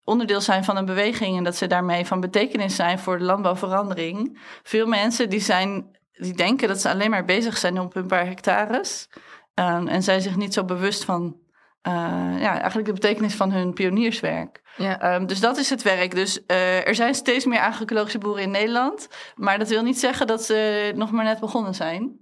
onderdeel 0.10 0.42
zijn 0.42 0.64
van 0.64 0.78
een 0.78 0.86
beweging 0.86 1.38
en 1.38 1.44
dat 1.44 1.56
ze 1.56 1.68
daarmee 1.68 2.06
van 2.06 2.20
betekenis 2.20 2.76
zijn 2.76 3.00
voor 3.00 3.18
de 3.18 3.24
landbouwverandering. 3.24 4.40
Veel 4.64 4.88
mensen 4.88 5.30
die, 5.30 5.40
zijn, 5.40 5.98
die 6.12 6.34
denken 6.34 6.68
dat 6.68 6.82
ze 6.82 6.90
alleen 6.90 7.10
maar 7.10 7.26
bezig 7.26 7.58
zijn 7.58 7.80
op 7.80 7.96
een 7.96 8.08
paar 8.08 8.26
hectares 8.26 9.10
eh, 9.54 9.76
en 9.86 10.04
zijn 10.04 10.22
zich 10.22 10.36
niet 10.36 10.54
zo 10.54 10.64
bewust 10.64 11.04
van 11.04 11.38
eh, 11.82 11.94
ja, 12.40 12.60
eigenlijk 12.60 12.86
de 12.86 12.94
betekenis 12.94 13.36
van 13.36 13.52
hun 13.52 13.74
pionierswerk. 13.74 14.62
Ja. 14.76 15.00
Ehm, 15.00 15.26
dus 15.26 15.40
dat 15.40 15.58
is 15.58 15.70
het 15.70 15.82
werk. 15.82 16.16
Dus 16.16 16.46
eh, 16.46 16.88
er 16.88 16.96
zijn 16.96 17.14
steeds 17.16 17.46
meer 17.46 17.60
agroecologische 17.60 18.18
boeren 18.18 18.44
in 18.44 18.52
Nederland. 18.52 19.08
Maar 19.36 19.60
dat 19.60 19.70
wil 19.70 19.84
niet 19.84 20.00
zeggen 20.00 20.28
dat 20.28 20.44
ze 20.44 20.92
nog 20.96 21.12
maar 21.12 21.24
net 21.24 21.40
begonnen 21.40 21.76
zijn. 21.76 22.18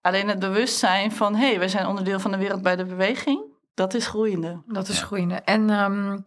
Alleen 0.00 0.28
het 0.28 0.38
bewustzijn 0.38 1.12
van... 1.12 1.34
hé, 1.34 1.46
hey, 1.46 1.58
wij 1.58 1.68
zijn 1.68 1.86
onderdeel 1.86 2.20
van 2.20 2.30
de 2.30 2.36
wereld 2.36 2.62
bij 2.62 2.76
de 2.76 2.84
beweging... 2.84 3.44
dat 3.74 3.94
is 3.94 4.06
groeiende. 4.06 4.62
Dat 4.66 4.88
is 4.88 5.02
groeiende. 5.02 5.34
En 5.34 5.70
ehm, 5.70 6.18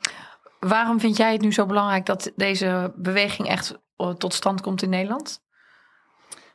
waarom 0.68 1.00
vind 1.00 1.18
jij 1.18 1.32
het 1.32 1.42
nu 1.42 1.54
zo 1.54 1.66
belangrijk 1.66 2.06
dat 2.06 2.32
deze 2.36 2.94
beweging 2.96 3.48
echt 3.48 3.78
eh, 3.96 4.10
tot 4.10 4.34
stand 4.34 4.62
komt 4.62 4.82
in 4.82 4.90
Nederland? 4.90 5.44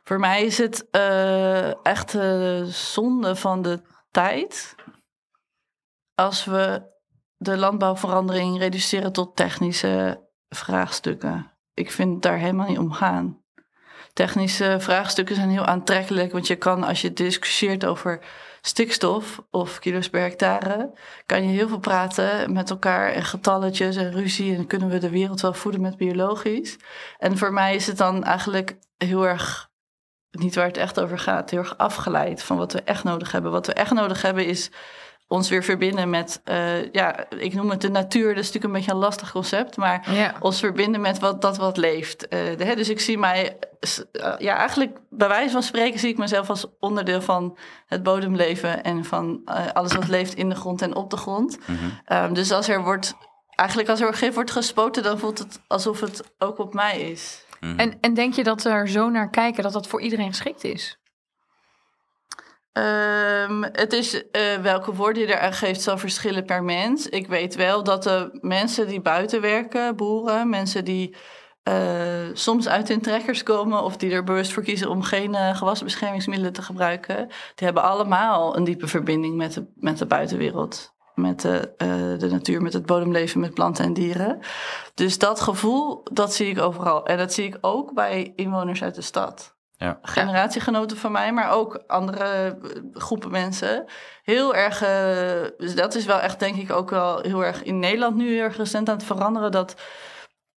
Voor 0.03 0.19
mij 0.19 0.43
is 0.43 0.57
het 0.57 0.89
eh, 0.89 1.85
echt 1.85 2.15
eh, 2.15 2.63
zonde 2.63 3.35
van 3.35 3.61
de 3.61 3.81
tijd... 4.11 4.75
als 6.15 6.45
we 6.45 6.89
de 7.37 7.57
landbouwverandering 7.57 8.57
reduceren 8.57 9.11
tot 9.11 9.35
technische 9.35 10.27
vraagstukken. 10.49 11.51
Ik 11.73 11.91
vind 11.91 12.21
daar 12.21 12.37
helemaal 12.37 12.67
niet 12.67 12.77
om 12.77 12.91
gaan. 12.91 13.43
Technische 14.13 14.75
vraagstukken 14.79 15.35
zijn 15.35 15.49
heel 15.49 15.65
aantrekkelijk, 15.65 16.31
want 16.31 16.47
je 16.47 16.55
kan 16.55 16.83
als 16.83 17.01
je 17.01 17.13
discussieert 17.13 17.85
over 17.85 18.25
stikstof 18.61 19.43
of 19.49 19.79
kilo's 19.79 20.09
per 20.09 20.21
hectare, 20.21 20.91
kan 21.25 21.43
je 21.43 21.49
heel 21.49 21.67
veel 21.67 21.79
praten 21.79 22.53
met 22.53 22.69
elkaar 22.69 23.11
en 23.11 23.23
getalletjes 23.23 23.95
en 23.95 24.11
ruzie 24.11 24.55
en 24.55 24.67
kunnen 24.67 24.89
we 24.89 24.97
de 24.97 25.09
wereld 25.09 25.41
wel 25.41 25.53
voeden 25.53 25.81
met 25.81 25.97
biologisch. 25.97 26.77
En 27.17 27.37
voor 27.37 27.53
mij 27.53 27.75
is 27.75 27.87
het 27.87 27.97
dan 27.97 28.23
eigenlijk 28.23 28.77
heel 28.97 29.27
erg 29.27 29.69
niet 30.31 30.55
waar 30.55 30.65
het 30.65 30.77
echt 30.77 30.99
over 30.99 31.19
gaat, 31.19 31.49
heel 31.49 31.59
erg 31.59 31.77
afgeleid 31.77 32.43
van 32.43 32.57
wat 32.57 32.73
we 32.73 32.81
echt 32.81 33.03
nodig 33.03 33.31
hebben. 33.31 33.51
Wat 33.51 33.67
we 33.67 33.73
echt 33.73 33.93
nodig 33.93 34.21
hebben 34.21 34.45
is 34.45 34.71
ons 35.31 35.49
weer 35.49 35.63
verbinden 35.63 36.09
met, 36.09 36.41
eh, 36.43 36.91
ja, 36.91 37.29
ik 37.29 37.53
noem 37.53 37.69
het 37.69 37.81
de 37.81 37.89
natuur. 37.89 38.27
Dat 38.27 38.37
is 38.43 38.45
natuurlijk 38.45 38.63
een 38.65 38.71
beetje 38.79 38.91
een 38.91 38.97
lastig 38.97 39.31
concept, 39.31 39.77
maar 39.77 40.13
Ja. 40.13 40.33
ons 40.39 40.59
verbinden 40.59 41.01
met 41.01 41.19
wat, 41.19 41.41
dat 41.41 41.57
wat 41.57 41.77
leeft. 41.77 42.27
Eh, 42.27 42.39
de- 42.57 42.63
hè, 42.65 42.75
dus 42.75 42.89
ik 42.89 42.99
zie 42.99 43.17
mij, 43.17 43.57
eh, 43.79 44.33
ja, 44.37 44.55
eigenlijk 44.57 44.97
bij 45.09 45.27
wijze 45.27 45.51
van 45.51 45.63
spreken 45.63 45.99
zie 45.99 46.09
ik 46.09 46.17
mezelf 46.17 46.49
als 46.49 46.65
onderdeel 46.79 47.21
van 47.21 47.57
het 47.85 48.03
bodemleven 48.03 48.83
en 48.83 49.05
van 49.05 49.41
alles 49.73 49.93
wat 49.93 50.07
leeft 50.07 50.33
in 50.33 50.49
de 50.49 50.55
grond 50.55 50.81
en 50.81 50.95
op 50.95 51.09
de 51.09 51.17
grond. 51.17 51.57
Ehm, 52.05 52.33
dus 52.33 52.51
als 52.51 52.67
er 52.67 52.83
wordt, 52.83 53.13
eigenlijk 53.55 53.89
als 53.89 54.01
er 54.01 54.13
gif 54.13 54.33
wordt 54.33 54.51
gespoten, 54.51 55.03
dan 55.03 55.19
voelt 55.19 55.37
het 55.39 55.61
alsof 55.67 55.99
het 55.99 56.23
ook 56.37 56.57
op 56.57 56.73
mij 56.73 56.99
is. 57.01 57.45
En, 57.77 57.97
en 58.01 58.13
denk 58.13 58.33
je 58.33 58.43
dat 58.43 58.63
er 58.63 58.89
zo 58.89 59.09
naar 59.09 59.29
kijken 59.29 59.63
dat 59.63 59.73
dat 59.73 59.87
voor 59.87 60.01
iedereen 60.01 60.27
geschikt 60.29 60.63
is? 60.63 60.97
Ehm, 62.71 63.63
het 63.71 63.93
is 63.93 64.29
eh, 64.29 64.55
welke 64.61 64.93
woorden 64.93 65.21
je 65.21 65.27
eraan 65.27 65.53
geeft, 65.53 65.81
zal 65.81 65.97
verschillen 65.97 66.45
per 66.45 66.63
mens. 66.63 67.09
Ik 67.09 67.27
weet 67.27 67.55
wel 67.55 67.83
dat 67.83 68.03
de 68.03 68.37
mensen 68.41 68.87
die 68.87 69.01
buiten 69.01 69.41
werken, 69.41 69.95
boeren, 69.95 70.49
mensen 70.49 70.85
die 70.85 71.15
eh, 71.63 71.73
soms 72.33 72.67
uit 72.67 72.87
hun 72.87 73.01
trekkers 73.01 73.43
komen 73.43 73.83
of 73.83 73.97
die 73.97 74.11
er 74.11 74.23
bewust 74.23 74.53
voor 74.53 74.63
kiezen 74.63 74.89
om 74.89 75.03
geen 75.03 75.35
eh, 75.35 75.55
gewasbeschermingsmiddelen 75.57 76.53
te 76.53 76.61
gebruiken, 76.61 77.27
die 77.27 77.65
hebben 77.65 77.83
allemaal 77.83 78.57
een 78.57 78.63
diepe 78.63 78.87
verbinding 78.87 79.35
met 79.35 79.53
de, 79.53 79.65
met 79.75 79.97
de 79.97 80.05
buitenwereld. 80.05 80.93
Met 81.15 81.41
de, 81.41 81.73
de 82.19 82.27
natuur, 82.29 82.61
met 82.61 82.73
het 82.73 82.85
bodemleven, 82.85 83.39
met 83.39 83.53
planten 83.53 83.85
en 83.85 83.93
dieren. 83.93 84.39
Dus 84.93 85.17
dat 85.17 85.41
gevoel, 85.41 86.03
dat 86.11 86.33
zie 86.33 86.49
ik 86.49 86.59
overal. 86.59 87.05
En 87.05 87.17
dat 87.17 87.33
zie 87.33 87.45
ik 87.45 87.57
ook 87.61 87.93
bij 87.93 88.33
inwoners 88.35 88.83
uit 88.83 88.95
de 88.95 89.01
stad 89.01 89.55
Ja. 89.81 89.99
generatiegenoten 90.01 90.97
van 90.97 91.11
mij, 91.11 91.33
maar 91.33 91.51
ook 91.51 91.83
andere 91.87 92.23
eh, 92.63 92.81
groepen 92.93 93.31
mensen. 93.31 93.85
Heel 94.23 94.55
erg, 94.55 94.81
eh, 94.81 95.49
dus 95.57 95.75
dat 95.75 95.95
is 95.95 96.05
wel 96.05 96.19
echt 96.19 96.39
denk 96.39 96.55
ik 96.55 96.71
ook 96.71 96.89
wel 96.89 97.19
heel 97.21 97.45
erg 97.45 97.63
in 97.63 97.79
Nederland 97.79 98.15
nu 98.15 98.33
heel 98.33 98.43
erg 98.43 98.57
recent 98.57 98.89
aan 98.89 98.95
het 98.95 99.05
veranderen. 99.05 99.51
Dat 99.51 99.75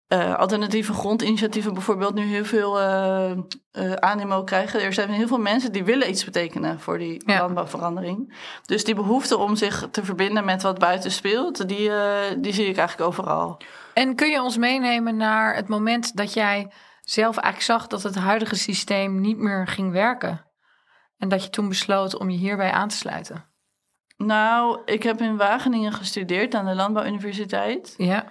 eh, 0.07 0.35
alternatieve 0.35 0.93
grondinitiatieven 0.93 1.73
bijvoorbeeld 1.73 2.13
nu 2.13 2.23
heel 2.25 2.45
veel 2.45 2.79
eh, 2.79 3.31
eh, 3.31 3.37
animo 3.99 4.43
krijgen. 4.43 4.81
Er 4.83 4.93
zijn 4.93 5.09
heel 5.09 5.27
veel 5.27 5.37
mensen 5.37 5.71
die 5.71 5.83
willen 5.83 6.09
iets 6.09 6.23
betekenen 6.25 6.79
voor 6.79 6.97
die 6.97 7.21
Ja. 7.25 7.39
landbouwverandering. 7.39 8.35
Dus 8.65 8.83
die 8.83 8.95
behoefte 8.95 9.37
om 9.37 9.55
zich 9.55 9.87
te 9.91 10.05
verbinden 10.05 10.45
met 10.45 10.61
wat 10.61 10.79
buiten 10.79 11.11
speelt, 11.11 11.67
die, 11.67 11.89
eh, 11.91 12.35
die 12.37 12.53
zie 12.53 12.65
ik 12.67 12.77
eigenlijk 12.77 13.09
overal. 13.09 13.57
En 13.93 14.15
kun 14.15 14.29
je 14.29 14.41
ons 14.41 14.57
meenemen 14.57 15.17
naar 15.17 15.55
het 15.55 15.67
moment 15.67 16.15
dat 16.15 16.33
jij 16.33 16.71
zelf 17.05 17.37
eigenlijk 17.37 17.79
zag 17.79 17.87
dat 17.87 18.03
het 18.03 18.15
huidige 18.15 18.55
systeem 18.55 19.21
niet 19.21 19.37
meer 19.37 19.67
ging 19.67 19.91
werken? 19.91 20.45
En 21.17 21.29
dat 21.29 21.43
je 21.43 21.49
toen 21.49 21.69
besloot 21.69 22.17
om 22.17 22.29
je 22.29 22.37
hierbij 22.37 22.71
aan 22.71 22.87
te 22.87 22.95
sluiten? 22.95 23.45
Nou, 24.17 24.81
ik 24.85 25.03
heb 25.03 25.21
in 25.21 25.37
Wageningen 25.37 25.93
gestudeerd 25.93 26.55
aan 26.55 26.65
de 26.65 26.75
Landbouwuniversiteit. 26.75 27.93
Ja. 27.97 28.25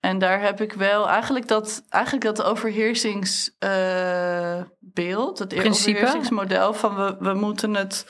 En 0.00 0.18
daar 0.18 0.40
heb 0.40 0.60
ik 0.60 0.72
wel 0.72 1.08
eigenlijk 1.08 1.48
dat, 1.48 1.84
eigenlijk 1.88 2.24
dat 2.24 2.42
overheersingsbeeld, 2.42 5.38
het 5.38 5.48
Principe. 5.48 5.90
overheersingsmodel 5.90 6.74
van 6.74 6.96
we, 6.96 7.16
we 7.18 7.34
moeten 7.34 7.74
het. 7.74 8.06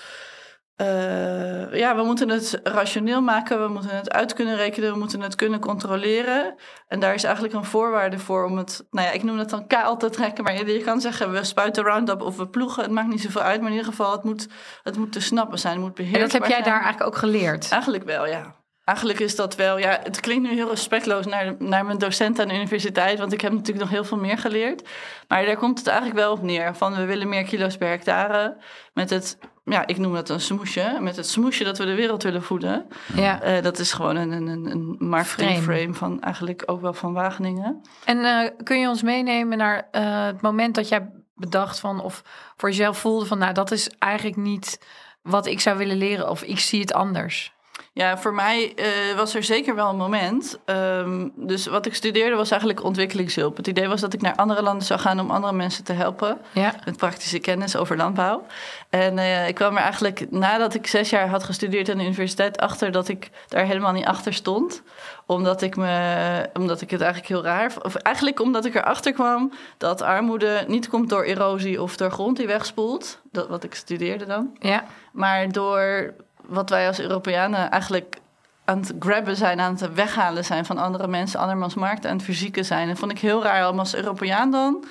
Eh, 0.76 1.74
ja, 1.74 1.96
we 1.96 2.02
moeten 2.02 2.28
het 2.28 2.60
rationeel 2.62 3.20
maken, 3.20 3.62
we 3.62 3.68
moeten 3.68 3.96
het 3.96 4.12
uit 4.12 4.32
kunnen 4.32 4.56
rekenen, 4.56 4.92
we 4.92 4.98
moeten 4.98 5.20
het 5.20 5.34
kunnen 5.34 5.60
controleren. 5.60 6.54
En 6.88 7.00
daar 7.00 7.14
is 7.14 7.24
eigenlijk 7.24 7.54
een 7.54 7.64
voorwaarde 7.64 8.18
voor 8.18 8.44
om 8.44 8.56
het, 8.56 8.86
nou 8.90 9.06
ja, 9.06 9.12
ik 9.12 9.22
noem 9.22 9.38
het 9.38 9.50
dan 9.50 9.66
kaal 9.66 9.96
te 9.96 10.10
trekken. 10.10 10.44
Maar 10.44 10.54
je, 10.54 10.72
je 10.72 10.84
kan 10.84 11.00
zeggen, 11.00 11.32
we 11.32 11.44
spuiten 11.44 11.84
Roundup 11.84 12.22
of 12.22 12.36
we 12.36 12.48
ploegen, 12.48 12.82
het 12.82 12.92
maakt 12.92 13.08
niet 13.08 13.22
zoveel 13.22 13.42
uit. 13.42 13.60
Maar 13.60 13.70
in 13.70 13.76
ieder 13.76 13.90
geval, 13.90 14.12
het 14.12 14.24
moet, 14.24 14.48
het 14.82 14.96
moet 14.96 15.12
te 15.12 15.20
snappen 15.20 15.58
zijn, 15.58 15.74
het 15.74 15.82
moet 15.82 15.98
En 15.98 16.04
beheersbaar 16.04 16.28
dat 16.28 16.32
heb 16.32 16.50
jij 16.50 16.62
zijn. 16.62 16.74
daar 16.74 16.82
eigenlijk 16.82 17.14
ook 17.14 17.16
geleerd? 17.16 17.68
Eigenlijk 17.70 18.04
wel, 18.04 18.26
ja. 18.26 18.62
Eigenlijk 18.84 19.20
is 19.20 19.36
dat 19.36 19.54
wel, 19.54 19.78
ja, 19.78 20.00
het 20.02 20.20
klinkt 20.20 20.48
nu 20.48 20.54
heel 20.54 20.68
respectloos 20.68 21.26
naar, 21.26 21.54
naar 21.58 21.84
mijn 21.84 21.98
docent 21.98 22.40
aan 22.40 22.48
de 22.48 22.54
universiteit, 22.54 23.18
want 23.18 23.32
ik 23.32 23.40
heb 23.40 23.52
natuurlijk 23.52 23.80
nog 23.80 23.90
heel 23.90 24.04
veel 24.04 24.18
meer 24.18 24.38
geleerd. 24.38 24.88
Maar 25.28 25.46
daar 25.46 25.56
komt 25.56 25.78
het 25.78 25.86
eigenlijk 25.86 26.18
wel 26.18 26.32
op 26.32 26.42
neer, 26.42 26.74
van 26.74 26.94
we 26.94 27.04
willen 27.04 27.28
meer 27.28 27.44
kilo's 27.44 27.76
per 27.76 27.88
hectare 27.88 28.56
met 28.94 29.10
het, 29.10 29.38
ja, 29.64 29.86
ik 29.86 29.98
noem 29.98 30.14
dat 30.14 30.28
een 30.28 30.40
smoesje, 30.40 30.98
met 31.00 31.16
het 31.16 31.28
smoesje 31.28 31.64
dat 31.64 31.78
we 31.78 31.84
de 31.84 31.94
wereld 31.94 32.22
willen 32.22 32.42
voeden. 32.42 32.86
Ja. 33.14 33.40
Eh, 33.42 33.62
dat 33.62 33.78
is 33.78 33.92
gewoon 33.92 34.16
een, 34.16 34.32
een, 34.32 34.46
een, 34.46 34.70
een 34.70 34.96
marketing 34.98 35.50
Frame. 35.50 35.78
frame 35.78 35.94
van 35.94 36.22
eigenlijk 36.22 36.62
ook 36.66 36.80
wel 36.80 36.92
van 36.92 37.12
Wageningen. 37.12 37.80
En 38.04 38.24
eh, 38.24 38.50
kun 38.62 38.80
je 38.80 38.88
ons 38.88 39.02
meenemen 39.02 39.58
naar 39.58 39.88
eh, 39.90 40.24
het 40.24 40.40
moment 40.40 40.74
dat 40.74 40.88
jij 40.88 41.10
bedacht 41.34 41.80
van 41.80 42.00
of 42.00 42.22
voor 42.56 42.68
jezelf 42.68 42.98
voelde 42.98 43.26
van 43.26 43.38
nou 43.38 43.52
dat 43.52 43.70
is 43.70 43.90
eigenlijk 43.98 44.36
niet 44.36 44.86
wat 45.22 45.46
ik 45.46 45.60
zou 45.60 45.78
willen 45.78 45.96
leren 45.96 46.30
of 46.30 46.42
ik 46.42 46.58
zie 46.58 46.80
het 46.80 46.92
anders. 46.92 47.52
Ja, 47.94 48.18
voor 48.18 48.34
mij 48.34 48.74
eh, 48.74 49.16
was 49.16 49.34
er 49.34 49.44
zeker 49.44 49.74
wel 49.74 49.88
een 49.88 49.96
moment. 49.96 50.58
Ehm, 50.64 51.28
dus 51.34 51.66
wat 51.66 51.86
ik 51.86 51.94
studeerde 51.94 52.36
was 52.36 52.50
eigenlijk 52.50 52.84
ontwikkelingshulp. 52.84 53.56
Het 53.56 53.66
idee 53.66 53.88
was 53.88 54.00
dat 54.00 54.12
ik 54.12 54.20
naar 54.20 54.34
andere 54.34 54.62
landen 54.62 54.86
zou 54.86 55.00
gaan 55.00 55.20
om 55.20 55.30
andere 55.30 55.52
mensen 55.52 55.84
te 55.84 55.92
helpen. 55.92 56.38
Ja. 56.52 56.74
Met 56.84 56.96
praktische 56.96 57.38
kennis 57.38 57.76
over 57.76 57.96
landbouw. 57.96 58.46
En 58.90 59.18
eh, 59.18 59.48
ik 59.48 59.54
kwam 59.54 59.76
er 59.76 59.82
eigenlijk 59.82 60.30
nadat 60.30 60.74
ik 60.74 60.86
zes 60.86 61.10
jaar 61.10 61.28
had 61.28 61.44
gestudeerd 61.44 61.90
aan 61.90 61.98
de 61.98 62.04
universiteit 62.04 62.58
achter 62.58 62.92
dat 62.92 63.08
ik 63.08 63.30
daar 63.48 63.64
helemaal 63.64 63.92
niet 63.92 64.06
achter 64.06 64.34
stond. 64.34 64.82
Omdat 65.26 65.62
ik, 65.62 65.76
me, 65.76 66.48
omdat 66.54 66.80
ik 66.80 66.90
het 66.90 67.00
eigenlijk 67.00 67.32
heel 67.32 67.42
raar 67.42 67.72
Of 67.82 67.94
eigenlijk 67.94 68.40
omdat 68.40 68.64
ik 68.64 68.74
erachter 68.74 69.12
kwam 69.12 69.52
dat 69.78 70.02
armoede 70.02 70.64
niet 70.66 70.88
komt 70.88 71.08
door 71.08 71.22
erosie 71.22 71.82
of 71.82 71.96
door 71.96 72.10
grond 72.10 72.36
die 72.36 72.46
wegspoelt. 72.46 73.20
Dat 73.32 73.48
wat 73.48 73.64
ik 73.64 73.74
studeerde 73.74 74.26
dan. 74.26 74.56
Ja. 74.58 74.84
Maar 75.12 75.52
door 75.52 76.14
wat 76.46 76.70
wij 76.70 76.86
als 76.86 77.00
Europeanen 77.00 77.70
eigenlijk 77.70 78.16
aan 78.64 78.78
het 78.78 78.92
grabben 78.98 79.36
zijn, 79.36 79.60
aan 79.60 79.72
het 79.72 79.94
weghalen 79.94 80.44
zijn 80.44 80.64
van 80.64 80.78
andere 80.78 81.06
mensen, 81.06 81.40
andermans 81.40 81.74
markt 81.74 82.06
aan 82.06 82.16
het 82.16 82.24
verzieken 82.24 82.64
zijn. 82.64 82.88
En 82.88 82.96
vond 82.96 83.10
ik 83.10 83.18
heel 83.18 83.42
raar 83.42 83.68
om 83.68 83.78
als 83.78 83.94
Europeaan 83.94 84.50
dan 84.50 84.84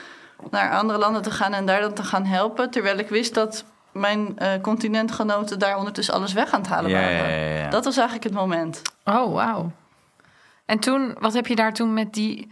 naar 0.49 0.71
andere 0.71 0.99
landen 0.99 1.21
te 1.21 1.31
gaan 1.31 1.53
en 1.53 1.65
daar 1.65 1.81
dan 1.81 1.93
te 1.93 2.03
gaan 2.03 2.25
helpen. 2.25 2.69
Terwijl 2.69 2.97
ik 2.97 3.09
wist 3.09 3.33
dat 3.33 3.65
mijn 3.91 4.37
eh, 4.37 4.49
continentgenoten 4.61 5.59
daar 5.59 5.77
ondertussen 5.77 6.13
alles 6.13 6.33
weg 6.33 6.51
aan 6.51 6.61
het 6.61 6.69
halen 6.69 6.91
Ja, 6.91 6.99
waren. 6.99 7.17
ja, 7.17 7.27
ja, 7.27 7.57
ja. 7.57 7.69
Dat 7.69 7.85
was 7.85 7.95
eigenlijk 7.97 8.25
het 8.25 8.33
moment. 8.33 8.81
Oh, 9.03 9.33
wauw. 9.33 9.71
En 10.65 10.79
toen, 10.79 11.15
wat 11.19 11.33
heb 11.33 11.47
je 11.47 11.55
daar 11.55 11.73
toen 11.73 11.93
met 11.93 12.13
die, 12.13 12.51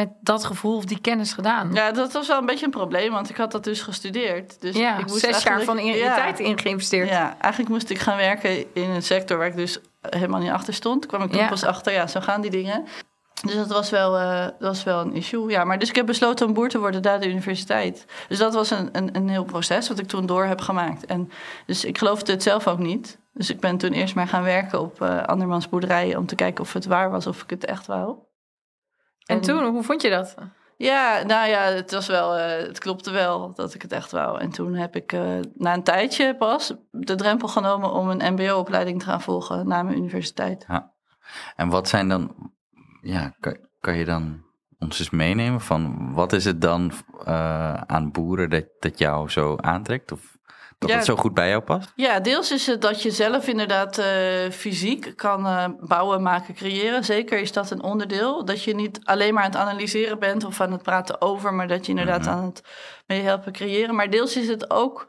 met 0.00 0.10
dat 0.20 0.44
gevoel 0.44 0.76
of 0.76 0.84
die 0.84 1.00
kennis 1.00 1.32
gedaan? 1.32 1.72
Ja, 1.72 1.92
dat 1.92 2.12
was 2.12 2.26
wel 2.28 2.38
een 2.38 2.46
beetje 2.46 2.64
een 2.64 2.70
probleem, 2.70 3.12
want 3.12 3.30
ik 3.30 3.36
had 3.36 3.52
dat 3.52 3.64
dus 3.64 3.82
gestudeerd. 3.82 4.60
Dus 4.60 4.76
Ja, 4.76 4.98
ik 4.98 5.06
moest 5.06 5.20
zes 5.20 5.42
jaar 5.42 5.62
van 5.62 5.78
in, 5.78 5.96
ja. 5.96 6.14
tijd 6.14 6.38
in 6.38 6.58
geïnvesteerd. 6.58 7.08
Ja, 7.08 7.36
eigenlijk 7.40 7.72
moest 7.72 7.90
ik 7.90 7.98
gaan 7.98 8.16
werken 8.16 8.74
in 8.74 8.90
een 8.90 9.02
sector 9.02 9.38
waar 9.38 9.46
ik 9.46 9.56
dus 9.56 9.78
helemaal 10.00 10.40
niet 10.40 10.50
achter 10.50 10.74
stond. 10.74 11.06
Kwam 11.06 11.22
ik 11.22 11.30
toen 11.30 11.40
Ja. 11.40 11.48
pas 11.48 11.64
achter, 11.64 11.92
ja, 11.92 12.06
zo 12.06 12.20
gaan 12.20 12.40
die 12.40 12.50
dingen. 12.50 12.84
Dus 13.44 13.54
dat 13.54 13.68
was, 13.68 13.90
wel, 13.90 14.18
eh, 14.18 14.42
dat 14.42 14.54
was 14.58 14.82
wel 14.84 15.00
een 15.00 15.14
issue. 15.14 15.50
Ja, 15.50 15.64
maar 15.64 15.78
dus 15.78 15.88
ik 15.88 15.96
heb 15.96 16.06
besloten 16.06 16.46
om 16.46 16.52
boer 16.54 16.68
te 16.68 16.78
worden 16.78 17.02
daar 17.02 17.20
de 17.20 17.28
universiteit. 17.28 18.04
Dus 18.28 18.38
dat 18.38 18.54
was 18.54 18.70
een, 18.70 18.88
een, 18.92 19.16
een 19.16 19.28
heel 19.28 19.44
proces 19.44 19.88
wat 19.88 19.98
ik 19.98 20.06
toen 20.06 20.26
door 20.26 20.44
heb 20.44 20.60
gemaakt. 20.60 21.06
En 21.06 21.30
dus 21.66 21.84
ik 21.84 21.98
geloofde 21.98 22.32
het 22.32 22.42
zelf 22.42 22.66
ook 22.68 22.78
niet. 22.78 23.18
Dus 23.32 23.50
ik 23.50 23.60
ben 23.60 23.76
toen 23.76 23.92
eerst 23.92 24.14
maar 24.14 24.28
gaan 24.28 24.42
werken 24.42 24.80
op 24.80 25.02
eh, 25.02 25.22
andermans 25.22 25.68
boerderijen... 25.68 26.18
om 26.18 26.26
te 26.26 26.34
kijken 26.34 26.64
of 26.64 26.72
het 26.72 26.86
waar 26.86 27.10
was, 27.10 27.26
of 27.26 27.42
ik 27.42 27.50
het 27.50 27.64
echt 27.64 27.86
wou. 27.86 28.16
En 29.30 29.40
toen, 29.40 29.64
hoe 29.64 29.82
vond 29.82 30.02
je 30.02 30.10
dat? 30.10 30.34
Ja, 30.76 31.22
nou 31.26 31.48
ja, 31.48 31.62
het 31.62 31.90
was 31.90 32.06
wel, 32.06 32.36
eh, 32.36 32.66
het 32.66 32.78
klopte 32.78 33.10
wel 33.10 33.54
dat 33.54 33.74
ik 33.74 33.82
het 33.82 33.92
echt 33.92 34.10
wou. 34.10 34.40
En 34.40 34.50
toen 34.50 34.74
heb 34.74 34.96
ik 34.96 35.12
eh, 35.12 35.38
na 35.54 35.74
een 35.74 35.82
tijdje 35.82 36.36
pas 36.36 36.74
de 36.90 37.14
drempel 37.14 37.48
genomen 37.48 37.92
om 37.92 38.08
een 38.08 38.32
MBO-opleiding 38.32 38.98
te 38.98 39.04
gaan 39.04 39.20
volgen 39.20 39.68
na 39.68 39.82
mijn 39.82 39.96
universiteit. 39.96 40.66
En 41.56 41.68
wat 41.68 41.88
zijn 41.88 42.08
dan, 42.08 42.52
ja, 43.00 43.34
kan, 43.40 43.56
kan 43.80 43.96
je 43.96 44.04
dan 44.04 44.42
ons 44.78 44.98
eens 44.98 45.10
meenemen 45.10 45.60
van 45.60 46.12
wat 46.12 46.32
is 46.32 46.44
het 46.44 46.60
dan 46.60 46.92
eh, 47.24 47.74
aan 47.74 48.10
boeren 48.10 48.50
dat, 48.50 48.64
dat 48.78 48.98
jou 48.98 49.28
zo 49.28 49.56
aantrekt? 49.56 50.12
Of 50.12 50.38
dat 50.80 50.90
Ja. 50.90 50.96
het 50.96 51.04
zo 51.04 51.16
goed 51.16 51.34
bij 51.34 51.48
jou 51.48 51.60
past? 51.62 51.92
Ja, 51.96 52.20
deels 52.20 52.52
is 52.52 52.66
het 52.66 52.82
dat 52.82 53.02
je 53.02 53.10
zelf 53.10 53.46
inderdaad 53.46 53.98
eh, 53.98 54.06
fysiek 54.50 55.12
kan 55.16 55.46
eh, 55.46 55.64
bouwen, 55.80 56.22
maken, 56.22 56.54
creëren. 56.54 57.04
Zeker 57.04 57.38
is 57.38 57.52
dat 57.52 57.70
een 57.70 57.82
onderdeel. 57.82 58.44
Dat 58.44 58.64
je 58.64 58.74
niet 58.74 59.00
alleen 59.04 59.34
maar 59.34 59.44
aan 59.44 59.50
het 59.50 59.60
analyseren 59.60 60.18
bent 60.18 60.44
of 60.44 60.60
aan 60.60 60.72
het 60.72 60.82
praten 60.82 61.20
over, 61.20 61.54
maar 61.54 61.68
dat 61.68 61.84
je 61.86 61.90
inderdaad 61.90 62.20
Mhm. 62.20 62.30
aan 62.30 62.44
het 62.44 62.62
meehelpen 63.06 63.52
creëren. 63.52 63.94
Maar 63.94 64.10
deels 64.10 64.36
is 64.36 64.48
het 64.48 64.70
ook 64.70 65.06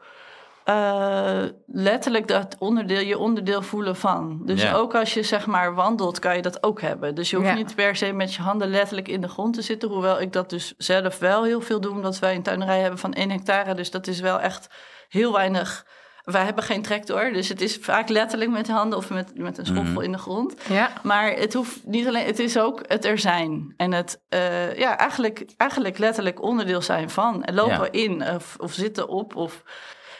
eh, 0.64 1.42
letterlijk 1.66 2.28
dat 2.28 2.56
onderdeel, 2.58 3.00
je 3.00 3.18
onderdeel 3.18 3.62
voelen 3.62 3.96
van. 3.96 4.40
Dus 4.44 4.62
Ja. 4.62 4.72
ook 4.74 4.94
als 4.94 5.14
je 5.14 5.22
zeg 5.22 5.46
maar 5.46 5.74
wandelt, 5.74 6.18
kan 6.18 6.36
je 6.36 6.42
dat 6.42 6.62
ook 6.62 6.80
hebben. 6.80 7.14
Dus 7.14 7.30
je 7.30 7.36
hoeft 7.36 7.48
Ja. 7.48 7.54
niet 7.54 7.74
per 7.74 7.96
se 7.96 8.12
met 8.12 8.34
je 8.34 8.42
handen 8.42 8.68
letterlijk 8.70 9.08
in 9.08 9.20
de 9.20 9.28
grond 9.28 9.54
te 9.54 9.62
zitten. 9.62 9.88
Hoewel 9.88 10.20
ik 10.20 10.32
dat 10.32 10.50
dus 10.50 10.74
zelf 10.78 11.18
wel 11.18 11.44
heel 11.44 11.60
veel 11.60 11.80
doe, 11.80 11.92
omdat 11.92 12.18
wij 12.18 12.34
een 12.34 12.42
tuinerij 12.42 12.80
hebben 12.80 12.98
van 12.98 13.12
1 13.12 13.30
hectare. 13.30 13.74
Dus 13.74 13.90
dat 13.90 14.06
is 14.06 14.20
wel 14.20 14.40
echt 14.40 14.68
heel 15.12 15.32
weinig. 15.32 15.86
Wij 16.22 16.44
hebben 16.44 16.64
geen 16.64 16.82
tractor, 16.82 17.32
dus 17.32 17.48
het 17.48 17.60
is 17.60 17.76
vaak 17.80 18.08
letterlijk 18.08 18.50
met 18.50 18.66
de 18.66 18.72
handen 18.72 18.98
of 18.98 19.10
met, 19.10 19.38
met 19.38 19.58
een 19.58 19.66
schoffel 19.66 19.92
Mhm. 19.92 20.02
in 20.02 20.12
de 20.12 20.18
grond. 20.18 20.54
Ja. 20.68 20.90
Maar 21.02 21.32
het 21.32 21.54
hoeft 21.54 21.78
niet 21.84 22.06
alleen, 22.06 22.26
het 22.26 22.38
is 22.38 22.58
ook 22.58 22.80
het 22.86 23.04
er 23.04 23.18
zijn. 23.18 23.74
En 23.76 23.92
het 23.92 24.20
eh, 24.28 24.78
ja, 24.78 24.98
eigenlijk, 24.98 25.44
eigenlijk 25.56 25.98
letterlijk 25.98 26.42
onderdeel 26.42 26.82
zijn 26.82 27.10
van. 27.10 27.44
En 27.44 27.54
lopen 27.54 27.74
Ja. 27.74 27.92
in 27.92 28.28
of, 28.34 28.56
of 28.58 28.72
zitten 28.72 29.08
op. 29.08 29.36
Of, 29.36 29.62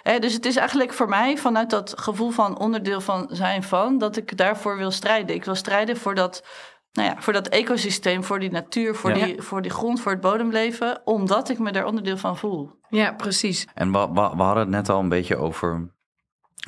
hè, 0.02 0.18
dus 0.18 0.32
het 0.32 0.46
is 0.46 0.56
eigenlijk 0.56 0.92
voor 0.92 1.08
mij 1.08 1.36
vanuit 1.36 1.70
dat 1.70 1.94
gevoel 1.98 2.30
van 2.30 2.58
onderdeel 2.58 3.00
van 3.00 3.28
zijn 3.30 3.62
van, 3.62 3.98
dat 3.98 4.16
ik 4.16 4.36
daarvoor 4.36 4.76
wil 4.76 4.90
strijden. 4.90 5.34
Ik 5.36 5.44
wil 5.44 5.54
strijden 5.54 5.96
voor 5.96 6.14
dat, 6.14 6.44
nou 6.92 7.08
ja, 7.08 7.20
voor 7.20 7.32
dat 7.32 7.48
ecosysteem, 7.48 8.24
voor 8.24 8.38
die 8.40 8.50
natuur, 8.50 8.94
voor, 8.94 9.16
Ja. 9.16 9.24
die, 9.24 9.42
voor 9.42 9.62
die 9.62 9.70
grond, 9.70 10.00
voor 10.00 10.12
het 10.12 10.20
bodemleven, 10.20 11.00
omdat 11.04 11.48
ik 11.48 11.58
me 11.58 11.72
daar 11.72 11.84
onderdeel 11.86 12.16
van 12.16 12.36
voel. 12.36 12.70
ja, 12.88 13.12
precies. 13.12 13.66
En 13.74 13.92
we, 13.92 13.98
we, 13.98 14.14
we 14.14 14.42
hadden 14.42 14.56
het 14.62 14.68
net 14.68 14.88
al 14.88 15.00
een 15.00 15.08
beetje 15.08 15.36
over, 15.36 15.90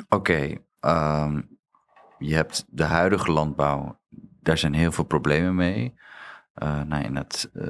oké, 0.08 0.54
ehm, 0.80 1.40
je 2.18 2.34
hebt 2.34 2.64
de 2.68 2.84
huidige 2.84 3.32
landbouw, 3.32 3.98
daar 4.40 4.58
zijn 4.58 4.74
heel 4.74 4.92
veel 4.92 5.04
problemen 5.04 5.54
mee. 5.54 5.94
Eh 6.54 6.80
nou, 6.82 7.04
in 7.04 7.16
het 7.16 7.50
eh, 7.54 7.66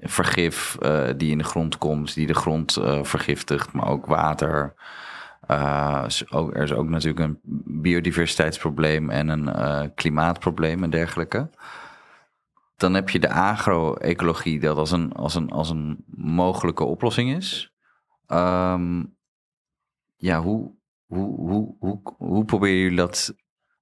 vergif 0.00 0.76
eh, 0.80 1.08
die 1.16 1.30
in 1.30 1.38
de 1.38 1.44
grond 1.44 1.78
komt, 1.78 2.14
die 2.14 2.26
de 2.26 2.34
grond 2.34 2.76
eh, 2.76 3.04
vergiftigt, 3.04 3.72
maar 3.72 3.88
ook 3.88 4.06
water. 4.06 4.74
Eh, 5.46 6.04
er 6.30 6.62
is 6.62 6.72
ook 6.72 6.88
natuurlijk 6.88 7.20
een 7.20 7.40
biodiversiteitsprobleem 7.82 9.10
en 9.10 9.28
een 9.28 9.48
eh, 9.48 9.82
klimaatprobleem 9.94 10.82
en 10.82 10.90
dergelijke. 10.90 11.50
Dan 12.76 12.94
heb 12.94 13.10
je 13.10 13.18
de 13.18 13.30
agro-ecologie 13.30 14.60
dat 14.60 14.76
als 14.76 14.90
een, 14.90 15.12
als, 15.12 15.34
een, 15.34 15.50
als 15.50 15.70
een 15.70 16.04
mogelijke 16.06 16.84
oplossing 16.84 17.36
is. 17.36 17.72
Ehm, 18.26 19.04
ja, 20.16 20.40
hoe, 20.40 20.74
hoe, 21.06 21.36
hoe, 21.36 21.76
hoe, 21.78 22.00
hoe 22.16 22.44
proberen 22.44 22.76
jullie 22.76 22.96
dat 22.96 23.34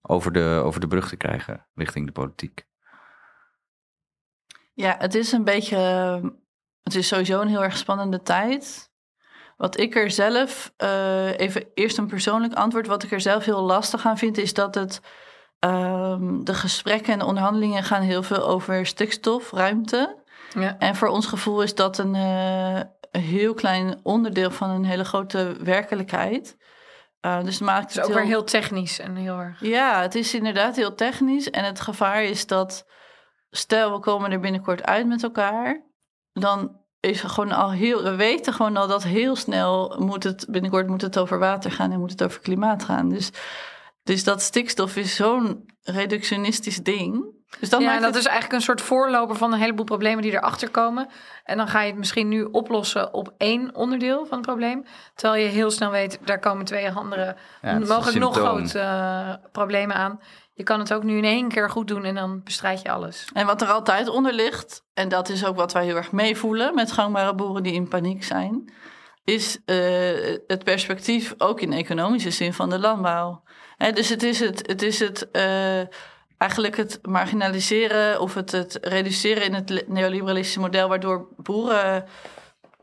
over 0.03 0.33
de, 0.33 0.61
over 0.65 0.81
de 0.81 0.87
brug 0.87 1.09
te 1.09 1.17
krijgen 1.17 1.67
richting 1.75 2.07
de 2.07 2.13
politiek? 2.13 2.67
Ja, 4.73 4.95
het 4.99 5.15
is 5.15 5.33
een 5.33 5.45
beetje. 5.45 5.77
Het 6.83 6.95
is 6.95 7.09
sowieso 7.09 7.41
een 7.41 7.49
heel 7.49 7.63
erg 7.63 7.77
spannende 7.77 8.23
tijd. 8.23 8.93
Wat 9.65 9.79
ik 9.79 9.97
er 9.97 10.11
zelf, 10.11 10.73
eh, 10.77 11.39
even 11.39 11.65
eerst 11.75 11.99
een 11.99 12.07
persoonlijk 12.07 12.55
antwoord. 12.55 12.87
Wat 12.87 13.03
ik 13.03 13.13
er 13.13 13.21
zelf 13.21 13.45
heel 13.45 13.61
lastig 13.61 14.07
aan 14.07 14.19
vind, 14.19 14.39
is 14.39 14.55
dat 14.55 14.75
het. 14.75 15.01
ehm, 15.59 16.43
de 16.43 16.55
gesprekken 16.55 17.13
en 17.13 17.19
de 17.19 17.25
onderhandelingen 17.25 17.83
gaan 17.83 18.03
heel 18.03 18.23
veel 18.23 18.47
over 18.49 18.87
stikstof, 18.87 19.51
ruimte. 19.51 20.17
Ja. 20.55 20.77
En 20.79 20.97
voor 20.97 21.09
ons 21.09 21.27
gevoel 21.27 21.63
is 21.63 21.75
dat 21.75 21.99
een, 21.99 22.15
eh, 22.15 22.77
een 23.11 23.21
heel 23.21 23.55
klein 23.55 24.01
onderdeel 24.03 24.51
van 24.51 24.71
een 24.71 24.85
hele 24.85 25.05
grote 25.05 25.57
werkelijkheid. 25.61 26.57
Eh, 27.21 27.43
dus 27.43 27.55
het 27.55 27.65
maakt 27.65 27.95
het 27.95 28.05
ook 28.05 28.15
weer 28.15 28.25
heel 28.25 28.45
technisch 28.45 28.99
en 28.99 29.17
heel 29.17 29.39
erg. 29.39 29.61
ja, 29.61 30.01
het 30.01 30.15
is 30.15 30.35
inderdaad 30.35 30.77
heel 30.77 30.95
technisch. 30.95 31.51
En 31.51 31.65
het 31.65 31.81
gevaar 31.81 32.25
is 32.25 32.47
dat 32.47 32.87
stel 33.51 33.93
we 33.93 33.99
komen 33.99 34.33
er 34.33 34.41
binnenkort 34.41 34.87
uit 34.87 35.07
met 35.07 35.23
elkaar, 35.23 35.83
dan 36.33 36.84
is 37.05 37.21
gewoon 37.21 37.53
al 37.53 37.71
heel, 37.73 38.03
we 38.03 38.15
weten 38.15 38.53
gewoon 38.53 38.77
al 38.77 38.87
dat 38.89 39.03
heel 39.03 39.37
snel 39.37 39.97
moet 39.99 40.25
het, 40.25 40.47
binnenkort 40.51 40.87
moet 40.89 41.03
het 41.03 41.19
over 41.19 41.39
water 41.39 41.71
gaan 41.71 41.93
en 41.93 41.99
moet 42.01 42.11
het 42.11 42.23
over 42.25 42.41
klimaat 42.41 42.85
gaan. 42.85 43.09
Dus, 43.09 43.31
dus 44.03 44.25
dat 44.25 44.43
stikstof 44.43 44.97
is 44.97 45.15
zo'n 45.17 45.65
reductionistisch 45.83 46.83
ding. 46.83 47.33
Dus 47.61 47.69
dan 47.71 47.81
ja, 47.81 47.87
maakt 47.87 47.99
en 47.99 48.05
dat 48.05 48.15
het- 48.15 48.23
is 48.25 48.29
eigenlijk 48.31 48.59
een 48.59 48.65
soort 48.67 48.81
voorloper 48.81 49.37
van 49.37 49.53
een 49.53 49.59
heleboel 49.59 49.85
problemen 49.85 50.23
die 50.23 50.33
erachter 50.33 50.71
komen. 50.71 51.09
En 51.45 51.57
dan 51.57 51.69
ga 51.69 51.81
je 51.81 51.87
het 51.91 51.99
misschien 51.99 52.29
nu 52.29 52.43
oplossen 52.43 53.15
op 53.15 53.35
één 53.39 53.75
onderdeel 53.75 54.27
van 54.27 54.37
het 54.39 54.47
probleem. 54.47 54.85
Terwijl 55.15 55.43
je 55.45 55.49
heel 55.49 55.71
snel 55.71 55.91
weet, 55.91 56.19
daar 56.25 56.39
komen 56.39 56.65
twee 56.65 56.91
andere, 56.91 57.37
Ja, 57.63 57.79
mogelijk 57.79 58.19
nog 58.19 58.37
grote 58.37 58.79
eh, 58.79 59.35
problemen 59.53 59.97
aan. 59.97 60.21
Je 60.57 60.63
kan 60.63 60.79
het 60.79 60.93
ook 60.93 61.03
nu 61.03 61.17
in 61.17 61.25
één 61.25 61.49
keer 61.49 61.71
goed 61.71 61.89
doen 61.89 62.05
en 62.05 62.15
dan 62.15 62.43
bestrijd 62.43 62.83
je 62.83 62.91
alles. 62.91 63.29
En 63.33 63.47
wat 63.47 63.63
er 63.63 63.69
altijd 63.69 64.09
onder 64.09 64.33
ligt, 64.33 64.85
en 64.95 65.09
dat 65.09 65.29
is 65.29 65.45
ook 65.45 65.57
wat 65.57 65.73
wij 65.73 65.85
heel 65.85 65.97
erg 65.97 66.13
meevoelen 66.13 66.75
met 66.75 66.93
gangbare 66.93 67.35
boeren 67.35 67.63
die 67.63 67.73
in 67.73 67.89
paniek 67.89 68.25
zijn, 68.25 68.73
is 69.25 69.59
eh, 69.65 69.77
het 70.47 70.65
perspectief 70.65 71.35
ook 71.39 71.61
in 71.61 71.73
economische 71.73 72.31
zin 72.31 72.53
van 72.53 72.71
de 72.71 72.79
landbouw. 72.79 73.43
Dus 73.95 74.09
het 74.09 74.23
is 74.23 74.41
het, 74.41 74.67
het, 74.67 74.83
is 74.83 74.99
het 74.99 75.31
eh, 75.31 75.83
eigenlijk 76.39 76.77
het 76.77 76.99
marginaliseren 77.03 78.21
of 78.21 78.35
het, 78.35 78.53
het 78.53 78.79
reduceren 78.83 79.43
in 79.43 79.55
het 79.55 79.89
neoliberalistische 79.89 80.61
model, 80.61 80.89
waardoor 80.89 81.29
boeren 81.37 82.05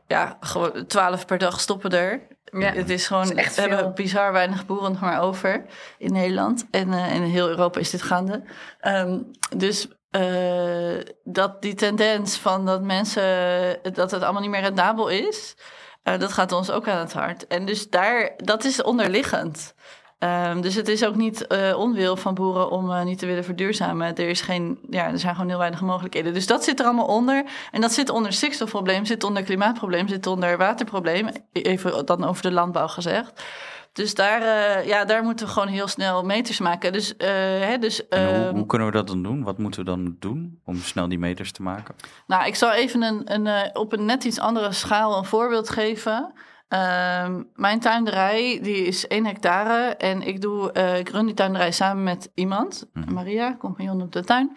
ja, 0.06 0.36
gewoon 0.40 0.86
twaalf 0.86 1.26
per 1.26 1.38
dag 1.38 1.60
stoppen 1.60 1.90
er. 1.90 2.26
Ja, 2.58 2.72
het 2.72 2.90
is 2.90 3.06
gewoon, 3.06 3.30
echt 3.30 3.54
we 3.54 3.60
hebben 3.60 3.94
bizar 3.94 4.32
weinig 4.32 4.66
boeren 4.66 4.92
nog 4.92 5.00
maar 5.00 5.20
over 5.20 5.64
in 5.98 6.12
Nederland. 6.12 6.66
En 6.70 6.92
eh, 6.92 7.14
in 7.14 7.22
heel 7.22 7.48
Europa 7.48 7.80
is 7.80 7.90
dit 7.90 8.02
gaande. 8.02 8.42
Ehm, 8.80 9.18
dus 9.56 9.88
eh, 10.10 10.98
dat 11.24 11.62
die 11.62 11.74
tendens 11.74 12.36
van 12.36 12.66
dat 12.66 12.82
mensen, 12.82 13.78
dat 13.82 14.10
het 14.10 14.22
allemaal 14.22 14.40
niet 14.40 14.50
meer 14.50 14.60
rendabel 14.60 15.08
is, 15.08 15.56
eh, 16.02 16.18
dat 16.18 16.32
gaat 16.32 16.52
ons 16.52 16.70
ook 16.70 16.88
aan 16.88 16.98
het 16.98 17.12
hart. 17.12 17.46
En 17.46 17.66
dus 17.66 17.90
daar, 17.90 18.32
dat 18.36 18.64
is 18.64 18.82
onderliggend. 18.82 19.74
Ehm, 20.22 20.60
dus 20.60 20.74
het 20.74 20.88
is 20.88 21.04
ook 21.04 21.14
niet 21.14 21.46
eh, 21.46 21.78
onwil 21.78 22.16
van 22.16 22.34
boeren 22.34 22.70
om 22.70 22.90
eh, 22.90 23.04
niet 23.04 23.18
te 23.18 23.26
willen 23.26 23.44
verduurzamen. 23.44 24.16
Er, 24.16 24.28
is 24.28 24.40
geen, 24.40 24.78
ja, 24.90 25.06
er 25.06 25.18
zijn 25.18 25.34
gewoon 25.34 25.50
heel 25.50 25.58
weinig 25.58 25.80
mogelijkheden. 25.80 26.34
Dus 26.34 26.46
dat 26.46 26.64
zit 26.64 26.80
er 26.80 26.86
allemaal 26.86 27.06
onder. 27.06 27.44
En 27.70 27.80
dat 27.80 27.92
zit 27.92 28.10
onder 28.10 28.32
stikstofprobleem, 28.32 29.04
zit 29.04 29.24
onder 29.24 29.42
klimaatprobleem, 29.42 30.08
zit 30.08 30.26
onder 30.26 30.58
waterprobleem. 30.58 31.28
Even 31.52 32.06
dan 32.06 32.24
over 32.24 32.42
de 32.42 32.52
landbouw 32.52 32.88
gezegd. 32.88 33.44
Dus 33.92 34.14
daar, 34.14 34.42
eh, 34.42 34.86
ja, 34.86 35.04
daar 35.04 35.22
moeten 35.22 35.46
we 35.46 35.52
gewoon 35.52 35.68
heel 35.68 35.88
snel 35.88 36.22
meters 36.22 36.58
maken. 36.58 36.92
Dus, 36.92 37.14
hè, 37.18 37.78
dus 37.78 37.98
hoe, 37.98 38.18
ehm, 38.18 38.54
hoe 38.54 38.66
kunnen 38.66 38.86
we 38.86 38.92
dat 38.92 39.06
dan 39.06 39.22
doen? 39.22 39.42
Wat 39.42 39.58
moeten 39.58 39.80
we 39.80 39.86
dan 39.86 40.16
doen 40.18 40.60
om 40.64 40.76
snel 40.76 41.08
die 41.08 41.18
meters 41.18 41.52
te 41.52 41.62
maken? 41.62 41.94
Nou, 42.26 42.46
ik 42.46 42.54
zal 42.54 42.72
even 42.72 43.02
een, 43.02 43.46
een, 43.46 43.76
op 43.76 43.92
een 43.92 44.04
net 44.04 44.24
iets 44.24 44.38
andere 44.38 44.72
schaal 44.72 45.16
een 45.16 45.24
voorbeeld 45.24 45.70
geven. 45.70 46.32
Ehm, 46.72 47.42
mijn 47.54 47.80
tuinderij 47.80 48.58
die 48.62 48.84
is 48.86 49.08
1 49.08 49.26
hectare 49.26 49.94
en 49.96 50.22
ik, 50.22 50.40
doe, 50.40 50.72
eh, 50.72 50.98
ik 50.98 51.08
run 51.08 51.26
die 51.26 51.34
tuinderij 51.34 51.72
samen 51.72 52.02
met 52.02 52.30
iemand, 52.34 52.86
Mhm. 52.92 53.12
Maria, 53.12 53.56
compagnon 53.58 54.02
op 54.02 54.12
de 54.12 54.24
tuin. 54.24 54.56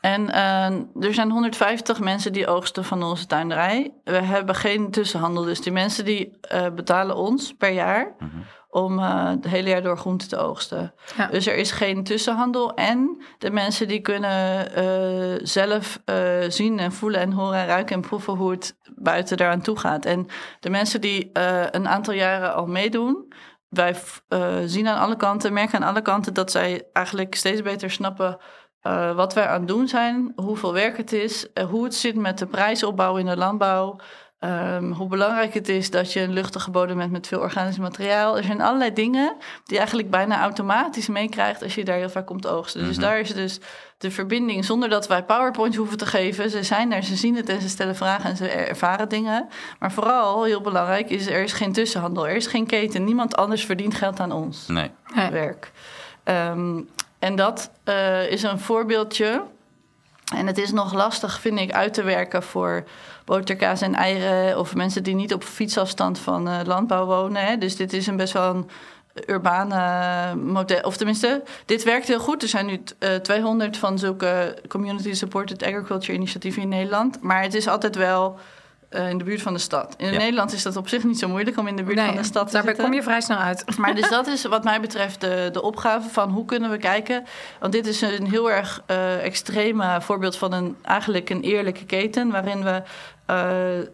En 0.00 0.30
eh, 0.30 0.64
er 1.04 1.14
zijn 1.14 1.30
150 1.30 2.00
mensen 2.00 2.32
die 2.32 2.46
oogsten 2.46 2.84
van 2.84 3.02
onze 3.02 3.26
tuinderij. 3.26 3.92
We 4.04 4.20
hebben 4.22 4.54
geen 4.54 4.90
tussenhandel, 4.90 5.44
dus 5.44 5.60
die 5.60 5.72
mensen 5.72 6.04
die 6.04 6.38
eh, 6.40 6.66
betalen 6.74 7.16
ons 7.16 7.54
per 7.58 7.70
jaar 7.72 8.14
Mhm. 8.18 8.28
Om 8.70 8.98
eh, 8.98 9.28
het 9.28 9.46
hele 9.46 9.68
jaar 9.68 9.82
door 9.82 9.98
groenten 9.98 10.28
te 10.28 10.36
oogsten. 10.36 10.94
Ja. 11.16 11.26
Dus 11.26 11.46
er 11.46 11.56
is 11.56 11.70
geen 11.70 12.04
tussenhandel. 12.04 12.74
En 12.74 13.22
de 13.38 13.50
mensen 13.50 13.88
die 13.88 14.00
kunnen 14.00 14.74
eh, 14.74 15.40
zelf 15.42 16.00
eh, 16.04 16.16
zien 16.48 16.78
en 16.78 16.92
voelen 16.92 17.20
en 17.20 17.32
horen 17.32 17.58
en 17.58 17.66
ruiken 17.66 17.94
en 17.94 18.00
proeven 18.00 18.34
hoe 18.34 18.50
het 18.50 18.76
buiten 18.94 19.36
daaraan 19.36 19.60
toe 19.60 19.78
gaat. 19.78 20.04
En 20.04 20.26
de 20.60 20.70
mensen 20.70 21.00
die 21.00 21.30
een 21.70 21.88
aantal 21.88 22.14
jaren 22.14 22.54
al 22.54 22.66
meedoen, 22.66 23.32
wij 23.68 23.96
zien 24.66 24.88
aan 24.88 24.98
alle 24.98 25.16
kanten, 25.16 25.52
merken 25.52 25.80
aan 25.80 25.88
alle 25.88 26.02
kanten 26.02 26.34
dat 26.34 26.50
zij 26.50 26.82
eigenlijk 26.92 27.34
steeds 27.34 27.62
beter 27.62 27.90
snappen. 27.90 28.38
wat 29.14 29.34
wij 29.34 29.46
aan 29.46 29.58
het 29.58 29.68
doen 29.68 29.88
zijn, 29.88 30.32
hoeveel 30.36 30.72
werk 30.72 30.96
het 30.96 31.12
is, 31.12 31.46
hoe 31.68 31.84
het 31.84 31.94
zit 31.94 32.16
met 32.16 32.38
de 32.38 32.46
prijsopbouw 32.46 33.16
in 33.16 33.26
de 33.26 33.36
landbouw, 33.36 34.00
Ehm, 34.40 34.90
hoe 34.92 35.08
belangrijk 35.08 35.54
het 35.54 35.68
is 35.68 35.90
dat 35.90 36.12
je 36.12 36.20
een 36.20 36.32
luchtige 36.32 36.70
bodem 36.70 36.98
hebt 36.98 37.12
met 37.12 37.26
veel 37.26 37.38
organisch 37.40 37.78
materiaal. 37.78 38.36
Er 38.36 38.44
zijn 38.44 38.60
allerlei 38.60 38.92
dingen 38.92 39.34
die 39.38 39.72
je 39.72 39.78
eigenlijk 39.78 40.10
bijna 40.10 40.40
automatisch 40.40 41.08
meekrijgt 41.08 41.62
als 41.62 41.74
je 41.74 41.84
daar 41.84 41.96
heel 41.96 42.08
vaak 42.10 42.26
komt 42.26 42.46
oogsten. 42.46 42.84
Dus 42.84 42.96
Mhm. 42.96 43.04
daar 43.04 43.18
is 43.20 43.34
dus 43.34 43.60
de 43.98 44.10
verbinding 44.10 44.64
zonder 44.64 44.88
dat 44.88 45.06
wij 45.08 45.22
PowerPoint 45.24 45.76
hoeven 45.76 45.98
te 45.98 46.06
geven. 46.06 46.50
Ze 46.50 46.62
zijn 46.62 46.90
daar, 46.90 47.02
ze 47.02 47.16
zien 47.16 47.36
het 47.36 47.48
en 47.48 47.60
ze 47.60 47.68
stellen 47.68 47.96
vragen 47.96 48.30
en 48.30 48.36
ze 48.36 48.48
er- 48.48 48.68
ervaren 48.68 49.08
dingen. 49.08 49.48
Maar 49.78 49.92
vooral, 49.92 50.44
heel 50.44 50.60
belangrijk, 50.60 51.10
is 51.10 51.26
er 51.26 51.42
is 51.42 51.52
geen 51.52 51.72
tussenhandel. 51.72 52.28
Er 52.28 52.36
is 52.36 52.46
geen 52.46 52.66
keten. 52.66 53.04
Niemand 53.04 53.36
anders 53.36 53.64
verdient 53.64 53.94
geld 53.94 54.20
aan 54.20 54.32
ons 54.32 54.66
Nee. 54.66 54.90
Nee. 55.14 55.30
werk. 55.30 55.70
Ehm, 56.24 56.80
en 57.18 57.36
dat 57.36 57.70
eh, 57.84 58.30
is 58.30 58.42
een 58.42 58.58
voorbeeldje. 58.60 59.42
En 60.34 60.46
het 60.46 60.58
is 60.58 60.72
nog 60.72 60.92
lastig, 60.92 61.40
vind 61.40 61.58
ik, 61.58 61.72
uit 61.72 61.94
te 61.94 62.02
werken 62.02 62.42
voor 62.42 62.84
boterkaas 63.24 63.80
en 63.80 63.94
eieren... 63.94 64.58
of 64.58 64.74
mensen 64.74 65.02
die 65.02 65.14
niet 65.14 65.34
op 65.34 65.44
fietsafstand 65.44 66.18
van 66.18 66.48
eh, 66.48 66.58
landbouw 66.64 67.06
wonen. 67.06 67.46
Hè. 67.46 67.58
Dus 67.58 67.76
dit 67.76 67.92
is 67.92 68.06
een 68.06 68.16
best 68.16 68.32
wel 68.32 68.54
een 68.54 68.68
urbane 69.26 70.34
model. 70.34 70.80
Of 70.80 70.96
tenminste, 70.96 71.42
dit 71.64 71.84
werkt 71.84 72.08
heel 72.08 72.20
goed. 72.20 72.42
Er 72.42 72.48
zijn 72.48 72.66
nu 72.66 72.82
eh, 72.98 73.14
200 73.14 73.76
van 73.76 73.98
zulke 73.98 74.58
community-supported 74.68 75.62
agriculture 75.62 76.12
initiatieven 76.12 76.62
in 76.62 76.68
Nederland. 76.68 77.22
Maar 77.22 77.42
het 77.42 77.54
is 77.54 77.68
altijd 77.68 77.96
wel 77.96 78.38
eh, 78.90 79.08
in 79.08 79.18
de 79.18 79.24
buurt 79.24 79.42
van 79.42 79.52
de 79.52 79.58
stad. 79.58 79.94
In 79.96 80.12
Ja. 80.12 80.18
Nederland 80.18 80.52
is 80.52 80.62
dat 80.62 80.76
op 80.76 80.88
zich 80.88 81.04
niet 81.04 81.18
zo 81.18 81.28
moeilijk 81.28 81.58
om 81.58 81.66
in 81.66 81.76
de 81.76 81.82
buurt 81.82 81.96
Nee, 81.96 82.06
van 82.06 82.16
de 82.16 82.22
stad 82.22 82.46
te 82.46 82.52
daarbij 82.52 82.70
zitten. 82.74 82.84
kom 82.84 82.94
je 82.94 83.02
vrij 83.02 83.20
snel 83.20 83.38
uit. 83.38 83.78
Maar 83.78 83.94
dus 83.94 84.08
dat 84.18 84.26
is 84.26 84.44
wat 84.44 84.64
mij 84.64 84.80
betreft 84.80 85.20
de, 85.20 85.48
de 85.52 85.62
opgave 85.62 86.08
van 86.08 86.30
hoe 86.30 86.44
kunnen 86.44 86.70
we 86.70 86.76
kijken. 86.76 87.24
Want 87.60 87.72
dit 87.72 87.86
is 87.86 88.00
een 88.00 88.26
heel 88.30 88.50
erg 88.50 88.82
eh 88.86 89.24
extreme 89.24 90.00
voorbeeld 90.00 90.36
van 90.36 90.52
een 90.52 90.76
eigenlijk 90.82 91.30
een 91.30 91.40
eerlijke 91.42 91.84
keten. 91.84 92.30
Waarin 92.30 92.62
we 92.64 92.82
eh, 93.26 93.78
eh, 93.78 93.86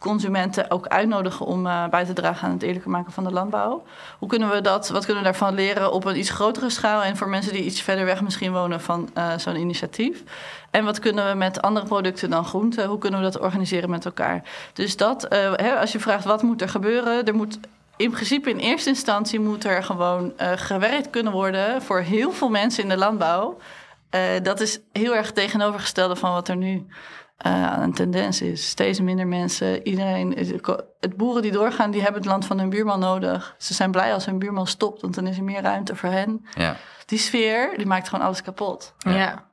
consumenten 0.00 0.70
ook 0.70 0.86
uitnodigen 0.86 1.46
om 1.46 1.66
eh, 1.66 1.88
bij 1.88 2.04
te 2.04 2.12
dragen 2.12 2.46
aan 2.46 2.54
het 2.54 2.62
eerlijker 2.62 2.90
maken 2.90 3.12
van 3.12 3.24
de 3.24 3.30
landbouw. 3.30 3.82
Hoe 4.18 4.28
kunnen 4.28 4.50
we 4.50 4.60
dat, 4.60 4.88
wat 4.88 5.04
kunnen 5.04 5.22
we 5.22 5.28
daarvan 5.28 5.54
leren 5.54 5.92
op 5.92 6.04
een 6.04 6.18
iets 6.18 6.30
grotere 6.30 6.70
schaal 6.70 7.02
en 7.02 7.16
voor 7.16 7.28
mensen 7.28 7.52
die 7.52 7.64
iets 7.64 7.82
verder 7.82 8.04
weg 8.04 8.22
misschien 8.22 8.52
wonen 8.52 8.80
van 8.80 9.10
eh, 9.14 9.38
zo'n 9.38 9.56
initiatief? 9.56 10.22
En 10.70 10.84
wat 10.84 10.98
kunnen 10.98 11.28
we 11.28 11.34
met 11.34 11.62
andere 11.62 11.86
producten 11.86 12.30
dan 12.30 12.44
groenten? 12.44 12.86
Hoe 12.86 12.98
kunnen 12.98 13.20
we 13.20 13.30
dat 13.30 13.40
organiseren 13.40 13.90
met 13.90 14.04
elkaar? 14.04 14.42
Dus 14.72 14.96
dat, 14.96 15.24
eh, 15.24 15.52
hè, 15.54 15.78
als 15.78 15.92
je 15.92 16.00
vraagt 16.00 16.24
wat 16.24 16.42
moet 16.42 16.62
er 16.62 16.68
gebeuren, 16.68 17.24
er 17.24 17.34
moet 17.34 17.58
in 17.96 18.10
principe 18.10 18.50
in 18.50 18.58
eerste 18.58 18.88
instantie 18.88 19.40
moet 19.40 19.64
er 19.64 19.82
gewoon 19.82 20.32
gewerkt 20.38 21.10
kunnen 21.10 21.32
worden 21.32 21.82
voor 21.82 22.00
heel 22.00 22.32
veel 22.32 22.48
mensen 22.48 22.82
in 22.82 22.88
de 22.88 22.96
landbouw. 22.96 23.58
Dat 24.42 24.60
is 24.60 24.80
heel 24.92 25.14
erg 25.14 25.32
tegenovergestelde 25.32 26.16
van 26.16 26.32
wat 26.32 26.48
er 26.48 26.56
nu 26.56 26.86
eh, 27.40 27.76
een 27.80 27.92
tendens 27.94 28.40
is. 28.42 28.68
Steeds 28.68 29.00
minder 29.00 29.26
mensen. 29.26 29.86
Iedereen, 29.88 30.34
is- 30.34 30.50
het 31.00 31.16
boeren 31.16 31.42
die 31.42 31.52
doorgaan, 31.52 31.90
die 31.90 32.02
hebben 32.02 32.20
het 32.20 32.30
land 32.30 32.44
van 32.46 32.58
hun 32.58 32.70
buurman 32.70 33.00
nodig. 33.00 33.54
Ze 33.58 33.74
zijn 33.74 33.90
blij 33.90 34.12
als 34.14 34.26
hun 34.26 34.38
buurman 34.38 34.66
stopt, 34.66 35.00
want 35.02 35.14
dan 35.14 35.26
is 35.26 35.36
er 35.36 35.44
meer 35.44 35.62
ruimte 35.62 35.96
voor 35.96 36.08
hen. 36.08 36.46
Ja. 36.54 36.76
Die 37.06 37.18
sfeer, 37.18 37.72
die 37.76 37.86
maakt 37.86 38.08
gewoon 38.08 38.24
alles 38.26 38.42
kapot. 38.42 38.94
Ja. 38.98 39.48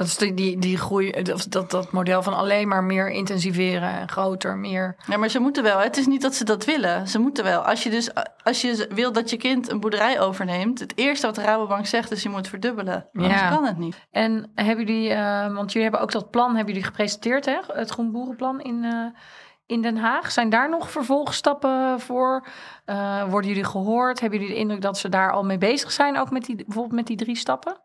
Dat 0.00 0.08
is 0.08 0.16
die, 0.16 0.34
die, 0.34 0.58
die 0.58 0.78
groei, 0.78 1.22
dat, 1.22 1.46
dat, 1.68 1.92
model 1.92 2.22
van 2.22 2.34
alleen 2.34 2.68
maar 2.68 2.84
meer 2.84 3.10
intensiveren 3.10 3.90
en 3.90 4.08
groter, 4.08 4.56
meer. 4.56 4.96
Ja, 5.06 5.16
maar 5.16 5.28
ze 5.28 5.38
moeten 5.38 5.62
wel. 5.62 5.78
Het 5.78 5.96
is 5.96 6.06
niet 6.06 6.22
dat 6.22 6.34
ze 6.34 6.44
dat 6.44 6.64
willen. 6.64 7.08
Ze 7.08 7.18
moeten 7.18 7.44
wel. 7.44 7.60
Als 7.60 7.82
je 7.82 7.90
dus 7.90 8.10
als 8.42 8.60
je 8.60 8.88
wil 8.94 9.12
dat 9.12 9.30
je 9.30 9.36
kind 9.36 9.70
een 9.70 9.80
boerderij 9.80 10.20
overneemt, 10.20 10.80
het 10.80 10.92
eerste 10.96 11.26
wat 11.26 11.34
de 11.34 11.42
Rabobank 11.42 11.86
zegt 11.86 12.10
is 12.10 12.22
je 12.22 12.28
moet 12.28 12.48
verdubbelen. 12.48 13.08
Anders 13.12 13.40
Ja. 13.40 13.48
kan 13.48 13.64
het 13.64 13.78
niet. 13.78 14.06
En 14.10 14.50
hebben 14.54 14.86
jullie, 14.86 15.10
eh, 15.10 15.54
want 15.54 15.72
jullie 15.72 15.88
hebben 15.88 16.00
ook 16.00 16.12
dat 16.12 16.30
plan, 16.30 16.56
hebben 16.56 16.74
jullie 16.74 16.88
gepresenteerd, 16.88 17.44
hè? 17.44 17.58
Het 17.72 17.90
Groen 17.90 18.12
Boerenplan 18.12 18.60
in, 18.60 18.84
eh, 18.84 19.20
in 19.66 19.82
Den 19.82 19.96
Haag. 19.96 20.30
Zijn 20.30 20.50
daar 20.50 20.68
nog 20.70 20.90
vervolgstappen 20.90 22.00
voor? 22.00 22.46
Eh, 22.84 23.24
worden 23.30 23.50
jullie 23.50 23.64
gehoord? 23.64 24.20
Hebben 24.20 24.38
jullie 24.38 24.54
de 24.54 24.60
indruk 24.60 24.80
dat 24.82 24.98
ze 24.98 25.08
daar 25.08 25.32
al 25.32 25.44
mee 25.44 25.58
bezig 25.58 25.92
zijn, 25.92 26.18
ook 26.18 26.30
met 26.30 26.44
die, 26.44 26.56
bijvoorbeeld 26.56 26.94
met 26.94 27.06
die 27.06 27.16
drie 27.16 27.36
stappen? 27.36 27.80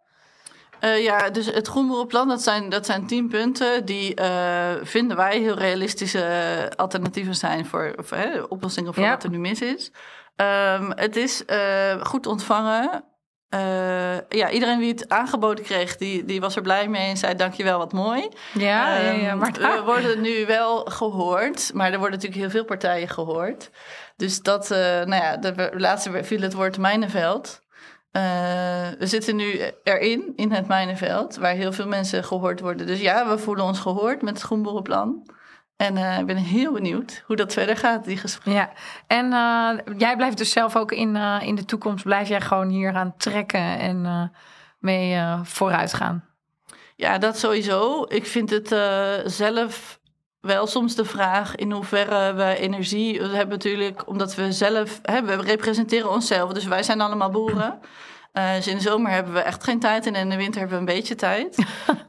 Eh, 0.86 1.04
ja, 1.04 1.30
dus 1.30 1.46
het 1.46 1.68
Groenboerenplan, 1.68 2.28
dat 2.28 2.42
zijn, 2.42 2.70
dat 2.70 2.86
zijn 2.86 3.08
tien 3.08 3.28
punten 3.28 3.86
die 3.86 4.16
eh, 4.16 4.74
vinden 4.82 5.18
wij 5.18 5.40
heel 5.40 5.58
realistische 5.58 6.24
alternatieven 6.76 7.36
zijn 7.36 7.66
voor, 7.66 7.96
hè, 8.10 8.42
oplossingen 8.42 8.94
voor 8.94 9.04
Ja. 9.04 9.10
wat 9.10 9.24
er 9.24 9.30
nu 9.30 9.40
mis 9.40 9.62
is. 9.62 9.92
Ehm, 10.36 10.92
het 10.96 11.16
is 11.16 11.46
eh, 11.46 12.02
goed 12.02 12.28
ontvangen. 12.28 13.04
Ja, 14.30 14.50
iedereen 14.50 14.80
die 14.80 14.92
het 14.92 15.10
aangeboden 15.10 15.64
kreeg, 15.64 15.98
die, 15.98 16.26
die 16.26 16.42
was 16.42 16.56
er 16.56 16.62
blij 16.62 16.88
mee 16.88 17.10
en 17.10 17.18
zei 17.18 17.36
dankjewel, 17.36 17.78
wat 17.78 17.94
mooi. 17.94 18.30
Ja, 18.54 18.96
ja, 18.98 19.12
ja, 19.12 19.30
Ehm, 19.30 19.38
maar 19.38 19.52
we 19.52 19.82
worden 19.86 20.22
nu 20.22 20.46
wel 20.46 20.86
gehoord, 20.86 21.72
maar 21.74 21.92
er 21.92 22.00
worden 22.00 22.16
natuurlijk 22.16 22.42
heel 22.42 22.50
veel 22.52 22.66
partijen 22.66 23.10
gehoord. 23.10 23.70
Dus 24.16 24.42
dat, 24.42 24.70
nou 24.70 25.16
ja, 25.16 25.38
de 25.38 25.72
laatste 25.78 26.24
viel 26.24 26.42
het 26.42 26.54
woord 26.54 26.78
mijnenveld. 26.78 27.62
We 29.00 29.08
zitten 29.08 29.36
nu 29.36 29.60
erin, 29.84 30.34
in 30.36 30.52
het 30.52 30.68
mijnenveld, 30.68 31.36
waar 31.36 31.54
heel 31.54 31.74
veel 31.74 31.88
mensen 31.88 32.24
gehoord 32.24 32.60
worden. 32.60 32.88
Dus 32.88 33.02
ja, 33.02 33.28
we 33.30 33.38
voelen 33.38 33.66
ons 33.66 33.80
gehoord 33.80 34.22
met 34.22 34.34
het 34.34 34.44
Groenboerenplan. 34.44 35.30
En 35.76 35.96
uh, 35.96 36.20
ik 36.20 36.26
ben 36.26 36.38
heel 36.38 36.72
benieuwd 36.72 37.24
hoe 37.26 37.36
dat 37.36 37.54
verder 37.54 37.78
gaat, 37.78 38.06
die 38.06 38.18
gesprekken. 38.18 38.54
Ja, 38.54 38.72
en 39.08 39.26
uh, 39.26 39.98
jij 39.98 40.16
blijft 40.16 40.38
dus 40.38 40.52
zelf 40.52 40.76
ook 40.76 40.92
in, 40.92 41.16
in 41.42 41.56
de 41.56 41.66
toekomst, 41.66 42.04
blijf 42.04 42.28
jij 42.28 42.42
gewoon 42.42 42.70
hier 42.70 42.94
aan 42.94 43.14
trekken 43.18 43.80
en 43.80 44.32
mee 44.80 45.20
vooruit 45.44 45.94
gaan? 45.94 46.24
Ja, 46.96 47.18
dat 47.18 47.38
sowieso. 47.38 48.06
Ik 48.08 48.26
vind 48.26 48.50
het 48.50 48.68
zelf 49.32 50.00
wel 50.46 50.68
soms 50.68 50.96
de 50.96 51.06
vraag 51.06 51.56
in 51.56 51.72
hoeverre 51.72 52.34
we 52.34 52.58
energie 52.58 53.20
we 53.20 53.28
hebben 53.28 53.50
natuurlijk, 53.50 54.08
omdat 54.08 54.36
we 54.36 54.52
zelf, 54.52 55.00
hè, 55.02 55.24
we 55.24 55.36
representeren 55.36 56.12
onszelf, 56.12 56.52
dus 56.52 56.66
wij 56.66 56.84
zijn 56.84 57.02
allemaal 57.02 57.30
boeren. 57.30 57.80
Uh, 58.34 58.54
dus 58.56 58.68
in 58.68 58.76
de 58.76 58.82
zomer 58.82 59.12
hebben 59.12 59.34
we 59.34 59.40
echt 59.40 59.64
geen 59.64 59.80
tijd 59.80 60.06
en 60.06 60.16
in 60.16 60.30
de 60.30 60.36
winter 60.36 60.60
hebben 60.60 60.80
we 60.80 60.92
een 60.92 60.98
beetje 60.98 61.16
tijd. 61.16 61.66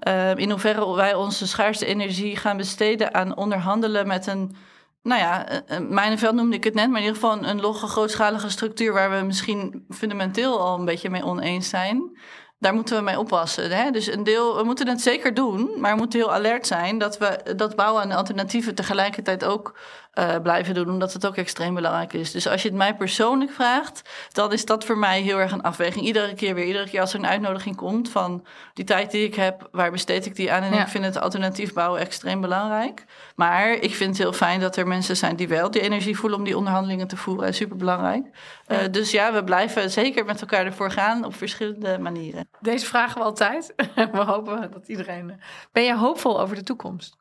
uh, 0.09 0.37
in 0.45 0.51
hoeverre 0.51 0.95
wij 0.95 1.15
onze 1.15 1.47
schaarste 1.47 1.87
energie 1.87 2.37
gaan 2.37 2.57
besteden 2.57 3.15
aan 3.15 3.37
onderhandelen 3.37 4.07
met 4.07 4.27
een, 4.27 4.57
nou 5.03 5.21
ja, 5.21 5.47
Mijnenveld 5.89 6.35
noemde 6.35 6.57
ik 6.57 6.65
het 6.65 6.75
net, 6.75 6.89
maar 6.89 7.01
in 7.01 7.07
ieder 7.07 7.21
geval 7.21 7.37
een, 7.37 7.49
een 7.49 7.61
logge, 7.61 7.87
grootschalige 7.87 8.51
structuur 8.51 8.93
waar 8.93 9.11
we 9.11 9.27
misschien 9.27 9.85
fundamenteel 9.89 10.61
al 10.61 10.79
een 10.79 10.85
beetje 10.85 11.11
mee 11.11 11.25
oneens 11.25 11.69
zijn 11.69 12.19
daar 12.59 12.75
moeten 12.75 12.97
we 12.97 13.03
mee 13.03 13.19
oppassen. 13.19 13.71
Hè? 13.71 13.91
Dus 13.91 14.07
een 14.07 14.25
deel, 14.25 14.57
we 14.57 14.65
moeten 14.65 14.89
het 14.89 15.01
zeker 15.01 15.35
doen, 15.35 15.71
maar 15.77 15.93
we 15.93 15.99
moeten 15.99 16.19
heel 16.19 16.33
alert 16.33 16.67
zijn 16.67 16.99
dat 16.99 17.19
we 17.19 17.55
dat 17.57 17.77
bouwen 17.77 18.03
aan 18.03 18.13
alternatieven 18.13 18.75
tegelijkertijd 18.75 19.45
ook 19.45 19.75
uh, 20.19 20.37
blijven 20.43 20.75
doen, 20.75 20.91
omdat 20.91 21.13
het 21.13 21.27
ook 21.27 21.37
extreem 21.37 21.75
belangrijk 21.75 22.13
is. 22.13 22.31
Dus 22.31 22.49
als 22.49 22.63
je 22.63 22.69
het 22.69 22.77
mij 22.77 22.95
persoonlijk 22.95 23.51
vraagt, 23.51 24.03
dan 24.33 24.53
is 24.53 24.65
dat 24.65 24.85
voor 24.85 24.99
mij 24.99 25.21
heel 25.21 25.39
erg 25.39 25.53
een 25.53 25.63
afweging. 25.63 26.05
Iedere 26.05 26.35
keer 26.35 26.55
weer, 26.55 26.65
iedere 26.65 26.89
keer 26.89 27.01
als 27.01 27.13
er 27.13 27.19
een 27.19 27.27
uitnodiging 27.27 27.77
komt 27.77 28.11
van 28.11 28.47
die 28.75 28.85
tijd 28.85 29.11
die 29.11 29.25
ik 29.27 29.35
heb, 29.35 29.69
waar 29.71 29.91
besteed 29.91 30.27
ik 30.27 30.37
die 30.37 30.53
aan? 30.53 30.63
En 30.63 30.73
ik 30.73 30.89
vind 30.89 31.05
het 31.05 31.21
alternatief 31.21 31.73
bouwen 31.73 32.01
extreem 32.01 32.41
belangrijk. 32.41 33.05
Maar 33.35 33.71
ik 33.71 33.95
vind 33.95 34.11
het 34.11 34.19
heel 34.19 34.33
fijn 34.33 34.61
dat 34.61 34.77
er 34.77 34.87
mensen 34.87 35.17
zijn 35.17 35.37
die 35.37 35.49
wel 35.49 35.71
die 35.71 35.81
energie 35.81 36.19
voelen 36.19 36.39
om 36.39 36.45
die 36.45 36.57
onderhandelingen 36.57 37.07
te 37.07 37.17
voeren. 37.17 37.55
Super 37.55 37.77
belangrijk. 37.77 38.27
Uh, 38.69 38.79
dus 38.91 39.11
ja, 39.11 39.33
we 39.33 39.45
blijven 39.45 39.91
zeker 39.91 40.25
met 40.25 40.41
elkaar 40.41 40.65
ervoor 40.65 40.91
gaan 40.91 41.25
op 41.25 41.35
verschillende 41.35 41.99
manieren. 41.99 42.49
Deze 42.61 42.87
vragen 42.87 43.19
we 43.19 43.25
altijd. 43.25 43.75
we 44.13 44.25
hopen 44.25 44.71
dat 44.71 44.89
iedereen. 44.89 45.41
Ben 45.73 45.83
je 45.83 45.97
hoopvol 45.97 46.41
over 46.41 46.57
de 46.57 46.63
toekomst? 46.63 47.17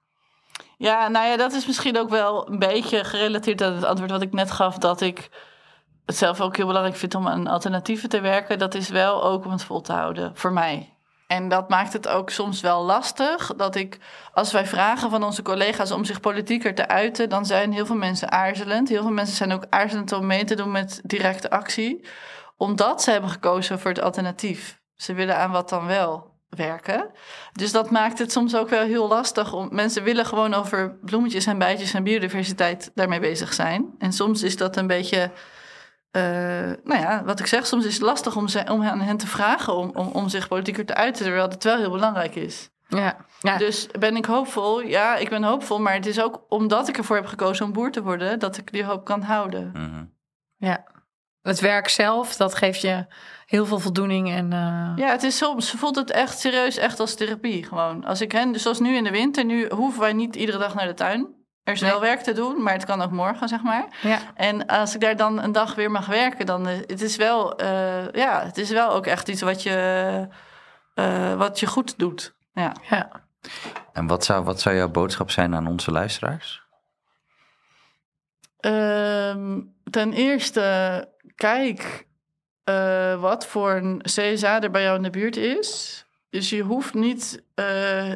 Ja, 0.78 1.08
nou 1.08 1.28
ja, 1.28 1.38
dat 1.38 1.54
is 1.54 1.66
misschien 1.66 1.98
ook 1.98 2.10
wel 2.10 2.50
een 2.50 2.60
beetje 2.60 3.04
gerelateerd 3.04 3.62
aan 3.62 3.74
het 3.74 3.84
antwoord 3.84 4.12
wat 4.12 4.22
ik 4.22 4.34
net 4.34 4.52
gaf. 4.52 4.78
Dat 4.78 5.02
ik 5.02 5.30
het 6.06 6.18
zelf 6.18 6.42
ook 6.42 6.56
heel 6.56 6.68
belangrijk 6.68 6.98
vind 6.98 7.16
om 7.16 7.28
aan 7.28 7.48
alternatieven 7.48 8.10
te 8.10 8.22
werken. 8.22 8.60
Dat 8.60 8.76
is 8.76 8.90
wel 8.90 9.24
ook 9.24 9.46
om 9.46 9.52
het 9.52 9.64
vol 9.64 9.82
te 9.82 9.94
houden, 9.94 10.32
voor 10.36 10.54
mij. 10.54 10.95
En 11.28 11.50
dat 11.50 11.70
maakt 11.70 11.94
het 11.94 12.08
ook 12.08 12.30
soms 12.30 12.62
wel 12.62 12.84
lastig. 12.84 13.56
Dat 13.56 13.76
ik, 13.76 14.00
als 14.34 14.52
wij 14.52 14.66
vragen 14.66 15.10
van 15.10 15.24
onze 15.24 15.42
collega's 15.42 15.92
om 15.92 16.06
zich 16.06 16.20
politieker 16.20 16.76
te 16.76 16.88
uiten, 16.88 17.30
dan 17.30 17.46
zijn 17.46 17.72
heel 17.72 17.86
veel 17.86 17.96
mensen 17.96 18.32
aarzelend. 18.32 18.90
Heel 18.90 19.02
veel 19.02 19.12
mensen 19.12 19.36
zijn 19.36 19.52
ook 19.52 19.66
aarzelend 19.70 20.12
om 20.12 20.26
mee 20.26 20.44
te 20.44 20.56
doen 20.56 20.72
met 20.72 21.00
directe 21.04 21.50
actie. 21.50 22.08
Omdat 22.58 23.04
ze 23.04 23.12
hebben 23.12 23.30
gekozen 23.30 23.80
voor 23.80 23.92
het 23.92 24.02
alternatief. 24.02 24.80
Ze 24.96 25.14
willen 25.14 25.38
aan 25.38 25.52
wat 25.52 25.70
dan 25.70 25.86
wel 25.86 26.34
werken. 26.50 27.12
Dus 27.54 27.72
dat 27.72 27.90
maakt 27.90 28.20
het 28.20 28.32
soms 28.32 28.56
ook 28.56 28.70
wel 28.70 28.84
heel 28.84 29.08
lastig. 29.08 29.54
Om, 29.54 29.68
mensen 29.72 30.04
willen 30.04 30.26
gewoon 30.26 30.54
over 30.54 30.98
bloemetjes 31.02 31.46
en 31.46 31.58
bijtjes 31.58 31.94
en 31.94 32.04
biodiversiteit 32.04 32.92
daarmee 32.96 33.20
bezig 33.20 33.54
zijn. 33.54 33.96
En 34.00 34.14
soms 34.14 34.44
is 34.44 34.58
dat 34.58 34.78
een 34.78 34.88
beetje. 34.88 35.32
Uh, 36.16 36.22
nou 36.84 37.02
ja, 37.02 37.24
wat 37.24 37.40
ik 37.40 37.46
zeg, 37.46 37.68
soms 37.68 37.86
is 37.86 37.94
het 37.94 38.04
lastig 38.04 38.36
om, 38.36 38.48
ze, 38.48 38.64
om 38.72 38.84
aan 38.84 39.02
hen 39.02 39.18
te 39.18 39.28
vragen 39.28 39.76
om, 39.76 39.92
om, 39.94 40.08
om 40.08 40.30
zich 40.30 40.48
politieker 40.48 40.86
te 40.86 40.96
uiten, 40.96 41.24
terwijl 41.24 41.48
het 41.48 41.64
wel 41.64 41.78
heel 41.78 41.92
belangrijk 41.92 42.36
is. 42.36 42.70
Ja, 42.88 43.18
ja. 43.40 43.58
Dus 43.58 43.88
ben 44.00 44.16
ik 44.16 44.26
hoopvol? 44.26 44.82
Ja, 44.82 45.16
ik 45.16 45.30
ben 45.30 45.44
hoopvol, 45.44 45.80
maar 45.80 45.94
het 45.94 46.06
is 46.06 46.22
ook 46.22 46.46
omdat 46.50 46.88
ik 46.88 46.98
ervoor 46.98 47.16
heb 47.16 47.26
gekozen 47.26 47.66
om 47.66 47.74
boer 47.74 47.92
te 47.92 48.04
worden, 48.04 48.40
dat 48.40 48.58
ik 48.58 48.72
die 48.72 48.84
hoop 48.84 49.06
kan 49.06 49.22
houden. 49.22 49.72
Mm 49.74 50.14
Ja, 50.58 50.84
het 51.42 51.60
werk 51.60 51.90
zelf, 51.90 52.36
dat 52.36 52.56
geeft 52.56 52.82
je 52.82 53.06
heel 53.46 53.66
veel 53.66 53.80
voldoening. 53.80 54.32
En, 54.32 54.46
uh... 54.46 54.92
Ja, 54.96 55.12
het 55.12 55.24
is 55.24 55.38
soms 55.38 55.72
voelt 55.72 55.96
het 55.96 56.12
echt 56.12 56.40
serieus 56.40 56.78
echt 56.78 57.00
als 57.00 57.16
therapie 57.16 57.64
gewoon. 57.64 58.06
Als 58.06 58.22
ik 58.22 58.32
hen, 58.32 58.52
dus 58.52 58.62
zoals 58.62 58.80
nu 58.80 58.96
in 58.96 59.04
de 59.04 59.12
winter, 59.12 59.46
nu 59.46 59.70
hoeven 59.70 60.02
wij 60.02 60.14
niet 60.14 60.36
iedere 60.36 60.58
dag 60.58 60.76
naar 60.76 60.88
de 60.88 60.94
tuin. 60.94 61.35
Er 61.66 61.74
is 61.74 61.82
wel 61.82 62.00
werk 62.00 62.22
te 62.22 62.34
doen, 62.34 62.64
maar 62.64 62.74
het 62.74 62.86
kan 62.86 63.02
ook 63.02 63.12
morgen, 63.12 63.48
zeg 63.48 63.62
maar. 63.62 63.86
Ja. 64.02 64.20
En 64.36 64.66
als 64.66 64.96
ik 64.96 65.02
daar 65.02 65.16
dan 65.16 65.44
een 65.44 65.52
dag 65.52 65.76
weer 65.76 65.92
mag 65.92 66.06
werken, 66.06 66.46
dan 66.46 66.68
uh, 66.68 66.78
het 66.88 67.02
is 67.02 67.16
wel, 67.16 67.62
uh, 67.62 68.12
ja, 68.12 68.44
het 68.44 68.58
is 68.58 68.70
wel 68.70 68.92
ook 68.92 69.06
echt 69.06 69.28
iets 69.28 69.42
wat 69.42 69.64
je, 69.64 70.28
wat 71.38 71.60
je 71.60 71.66
goed 71.66 72.00
doet. 72.00 72.36
Ja. 72.54 72.76
ja. 72.90 73.10
En 73.94 74.08
wat 74.08 74.26
zou, 74.26 74.44
wat 74.44 74.62
zou 74.62 74.76
jouw 74.76 74.90
boodschap 74.90 75.32
zijn 75.32 75.56
aan 75.56 75.68
onze 75.68 75.92
luisteraars? 75.92 76.64
Ehm, 78.60 79.62
ten 79.90 80.14
eerste, 80.14 81.08
kijk 81.36 82.08
uh, 82.70 83.22
wat 83.22 83.46
voor 83.46 83.72
een 83.72 84.02
CSA 84.02 84.62
er 84.62 84.72
bij 84.72 84.84
jou 84.84 84.96
in 84.96 85.04
de 85.04 85.10
buurt 85.10 85.38
is. 85.38 86.06
Dus 86.30 86.50
je 86.50 86.62
hoeft 86.62 86.94
niet, 86.94 87.44
uh, 87.56 87.66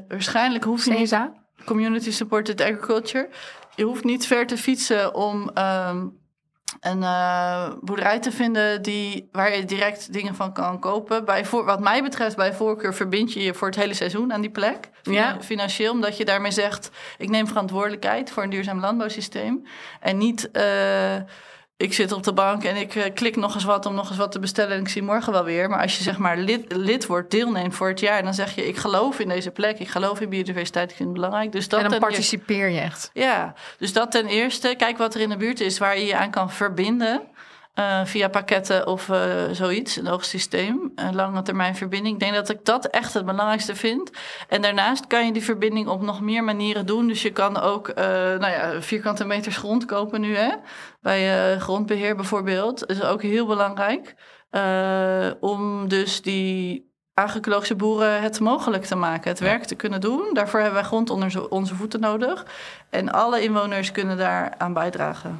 waarschijnlijk 0.07 0.63
hoeft 0.63 0.85
je 0.85 1.03
CSA? 1.03 1.23
niet... 1.23 1.37
Community 1.69 2.11
Supported 2.11 2.61
Agriculture. 2.61 3.29
Je 3.75 3.83
hoeft 3.83 4.03
niet 4.03 4.27
ver 4.27 4.47
te 4.47 4.57
fietsen 4.57 5.15
om 5.15 5.51
um, 5.57 6.17
een 6.79 7.01
uh, 7.01 7.69
boerderij 7.81 8.19
te 8.19 8.31
vinden 8.31 8.81
die, 8.81 9.29
waar 9.31 9.55
je 9.55 9.65
direct 9.65 10.13
dingen 10.13 10.35
van 10.35 10.53
kan 10.53 10.79
kopen. 10.79 11.25
Bij 11.25 11.45
voor, 11.45 11.65
wat 11.65 11.79
mij 11.79 12.03
betreft, 12.03 12.35
bij 12.35 12.53
voorkeur 12.53 12.93
verbind 12.93 13.33
je 13.33 13.43
je 13.43 13.53
voor 13.53 13.67
het 13.67 13.77
hele 13.77 13.93
seizoen 13.93 14.33
aan 14.33 14.41
die 14.41 14.49
plek. 14.49 14.89
Ja. 15.01 15.37
Financieel, 15.41 15.91
omdat 15.91 16.17
je 16.17 16.25
daarmee 16.25 16.51
zegt: 16.51 16.89
ik 17.17 17.29
neem 17.29 17.47
verantwoordelijkheid 17.47 18.31
voor 18.31 18.43
een 18.43 18.49
duurzaam 18.49 18.79
landbouwsysteem. 18.79 19.65
En 19.99 20.17
niet. 20.17 20.49
Uh, 20.53 21.15
ik 21.79 21.93
zit 21.93 22.11
op 22.11 22.23
de 22.23 22.33
bank 22.33 22.63
en 22.63 22.75
ik 22.75 22.95
uh, 22.95 23.03
klik 23.13 23.35
nog 23.35 23.53
eens 23.53 23.63
wat 23.63 23.85
om 23.85 23.93
nog 23.93 24.09
eens 24.09 24.17
wat 24.17 24.31
te 24.31 24.39
bestellen 24.39 24.75
en 24.75 24.81
ik 24.81 24.89
zie 24.89 25.01
morgen 25.01 25.33
wel 25.33 25.43
weer. 25.43 25.69
Maar 25.69 25.81
als 25.81 25.97
je 25.97 26.03
zeg 26.03 26.17
maar 26.17 26.37
lid, 26.37 26.75
lid 26.75 27.05
wordt, 27.05 27.31
deelneemt 27.31 27.75
voor 27.75 27.87
het 27.87 27.99
jaar, 27.99 28.23
dan 28.23 28.33
zeg 28.33 28.55
je 28.55 28.67
ik 28.67 28.77
geloof 28.77 29.19
in 29.19 29.27
deze 29.27 29.51
plek, 29.51 29.79
ik 29.79 29.87
geloof 29.87 30.21
in 30.21 30.29
biodiversiteit, 30.29 30.89
ik 30.89 30.95
vind 30.95 31.09
het 31.09 31.17
belangrijk. 31.17 31.51
Dus 31.51 31.67
dat 31.67 31.81
en 31.81 31.89
dan 31.89 31.99
participeer 31.99 32.69
je 32.69 32.79
echt. 32.79 33.09
Ja, 33.13 33.53
dus 33.77 33.93
dat 33.93 34.11
ten 34.11 34.25
eerste. 34.25 34.73
Kijk 34.77 34.97
wat 34.97 35.13
er 35.15 35.21
in 35.21 35.29
de 35.29 35.37
buurt 35.37 35.59
is 35.59 35.77
waar 35.77 35.97
je 35.97 36.05
je 36.05 36.15
aan 36.15 36.31
kan 36.31 36.51
verbinden. 36.51 37.21
Uh, 37.79 38.05
via 38.05 38.29
pakketten 38.29 38.87
of 38.87 39.07
uh, 39.07 39.17
zoiets, 39.51 39.95
een 39.95 40.07
hoog 40.07 40.25
systeem, 40.25 40.91
een 40.95 41.15
lange 41.15 41.41
termijn 41.41 41.75
verbinding. 41.75 42.13
Ik 42.13 42.19
denk 42.19 42.33
dat 42.33 42.49
ik 42.49 42.65
dat 42.65 42.85
echt 42.85 43.13
het 43.13 43.25
belangrijkste 43.25 43.75
vind. 43.75 44.11
En 44.47 44.61
daarnaast 44.61 45.07
kan 45.07 45.25
je 45.25 45.31
die 45.31 45.43
verbinding 45.43 45.87
op 45.87 46.01
nog 46.01 46.21
meer 46.21 46.43
manieren 46.43 46.85
doen. 46.85 47.07
Dus 47.07 47.21
je 47.21 47.31
kan 47.31 47.59
ook 47.59 47.87
uh, 47.89 47.95
nou 47.95 48.49
ja, 48.51 48.81
vierkante 48.81 49.25
meters 49.25 49.57
grond 49.57 49.85
kopen 49.85 50.21
nu, 50.21 50.35
hè? 50.35 50.49
bij 51.01 51.59
grondbeheer 51.59 52.15
bijvoorbeeld. 52.15 52.79
Dat 52.79 52.89
is 52.89 53.01
ook 53.01 53.21
heel 53.21 53.45
belangrijk. 53.45 54.15
om 55.39 55.87
dus 55.87 56.21
die 56.21 56.91
agro-ecologische 57.13 57.75
boeren 57.75 58.21
het 58.21 58.39
mogelijk 58.39 58.85
te 58.85 58.95
maken, 58.95 59.29
het 59.29 59.39
werk 59.39 59.63
te 59.63 59.75
kunnen 59.75 60.01
doen. 60.01 60.29
Daarvoor 60.33 60.59
hebben 60.59 60.79
wij 60.79 60.87
grond 60.87 61.09
onder 61.09 61.49
onze 61.49 61.75
voeten 61.75 61.99
nodig. 61.99 62.45
En 62.89 63.11
alle 63.11 63.41
inwoners 63.41 63.91
kunnen 63.91 64.17
daar 64.17 64.53
aan 64.57 64.73
bijdragen. 64.73 65.39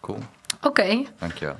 Cool. 0.00 0.18
Oké. 0.56 0.66
Okay. 0.66 1.08
Dankjewel. 1.18 1.56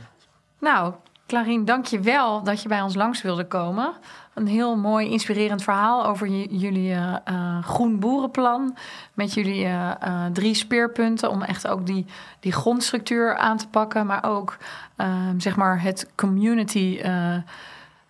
Nou, 0.59 0.95
Clarine, 1.27 1.65
dank 1.65 1.87
je 1.87 2.01
wel 2.01 2.43
dat 2.43 2.63
je 2.63 2.69
bij 2.69 2.81
ons 2.81 2.95
langs 2.95 3.23
wilde 3.23 3.47
komen. 3.47 3.93
Een 4.35 4.47
heel 4.47 4.77
mooi, 4.77 5.11
inspirerend 5.11 5.63
verhaal 5.63 6.07
over 6.07 6.29
jullie 6.29 6.91
uh, 6.91 7.65
groen 7.65 7.99
boerenplan. 7.99 8.77
Met 9.15 9.35
jullie 9.35 9.65
uh, 9.65 9.93
drie 10.33 10.55
speerpunten 10.55 11.31
om 11.31 11.43
echt 11.43 11.69
ook 11.69 11.87
die, 11.87 12.07
die 12.41 12.53
grondstructuur 12.53 13.37
aan 13.37 13.57
te 13.57 13.69
pakken. 13.69 14.07
Maar 14.07 14.25
ook 14.25 14.57
ehm, 14.97 15.39
zeg 15.39 15.57
maar 15.57 15.83
het 15.83 16.11
community 16.15 17.01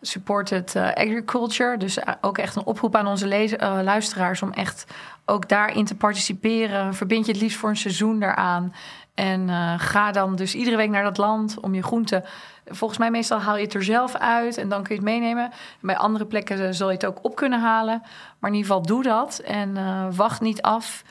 supported 0.06 0.76
agriculture. 0.76 1.76
Dus 1.76 1.98
ook 2.20 2.38
echt 2.38 2.56
een 2.56 2.64
oproep 2.64 2.96
aan 2.96 3.06
onze 3.06 3.48
luisteraars 3.82 4.42
om 4.42 4.52
echt 4.52 4.86
ook 5.24 5.48
daarin 5.48 5.84
te 5.84 5.94
participeren. 5.94 6.94
Verbind 6.94 7.26
je 7.26 7.32
het 7.32 7.40
liefst 7.40 7.58
voor 7.58 7.68
een 7.68 7.76
seizoen 7.76 8.20
daaraan. 8.20 8.74
En 9.14 9.48
ga 9.78 10.12
dan 10.12 10.36
dus 10.36 10.54
iedere 10.54 10.76
week 10.76 10.90
naar 10.90 11.02
dat 11.04 11.16
land 11.16 11.60
om 11.60 11.74
je 11.74 11.82
groenten. 11.82 12.24
Volgens 12.66 12.98
mij 12.98 13.10
meestal 13.10 13.38
haal 13.38 13.56
je 13.56 13.64
het 13.64 13.74
er 13.74 13.84
zelf 13.84 14.14
uit 14.14 14.56
en 14.56 14.68
dan 14.68 14.82
kun 14.82 14.94
je 14.94 15.00
het 15.00 15.10
meenemen. 15.10 15.50
Bij 15.80 15.96
andere 15.96 16.26
plekken 16.26 16.74
zul 16.74 16.88
je 16.88 16.94
het 16.94 17.06
ook 17.06 17.18
op 17.22 17.36
kunnen 17.36 17.60
halen. 17.60 18.02
Maar 18.38 18.50
in 18.50 18.56
ieder 18.56 18.70
geval 18.70 18.86
doe 18.86 19.02
dat 19.02 19.38
en 19.38 19.76
wacht 20.16 20.40
niet 20.40 20.62
af. 20.62 21.04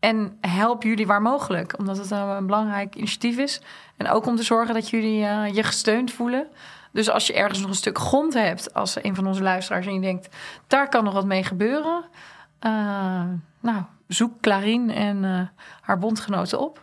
En 0.00 0.36
help 0.40 0.82
jullie 0.82 1.06
waar 1.06 1.22
mogelijk, 1.22 1.78
omdat 1.78 1.96
het 1.96 2.10
een 2.10 2.46
belangrijk 2.46 2.94
initiatief 2.94 3.38
is. 3.38 3.60
En 3.96 4.10
ook 4.10 4.26
om 4.26 4.36
te 4.36 4.42
zorgen 4.42 4.74
dat 4.74 4.90
jullie 4.90 5.18
je 5.52 5.62
gesteund 5.62 6.12
voelen. 6.12 6.46
Dus 6.92 7.10
als 7.10 7.26
je 7.26 7.32
ergens 7.32 7.60
nog 7.60 7.68
een 7.68 7.74
stuk 7.74 7.98
grond 7.98 8.34
hebt, 8.34 8.74
als 8.74 9.02
een 9.02 9.14
van 9.14 9.26
onze 9.26 9.42
luisteraars, 9.42 9.86
en 9.86 9.94
je 9.94 10.00
denkt, 10.00 10.36
daar 10.66 10.88
kan 10.88 11.04
nog 11.04 11.12
wat 11.12 11.24
mee 11.24 11.44
gebeuren. 11.44 12.04
nou, 13.60 13.82
zoek 14.08 14.40
Clarine 14.40 14.92
en 14.92 15.50
haar 15.80 15.98
bondgenoten 15.98 16.60
op. 16.60 16.80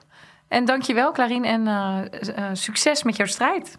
En 0.48 0.66
dankjewel, 0.66 1.12
Clarine, 1.12 1.48
en 1.48 1.68
uh, 1.68 2.38
uh, 2.38 2.50
succes 2.54 3.04
met 3.04 3.16
jouw 3.16 3.26
strijd. 3.26 3.78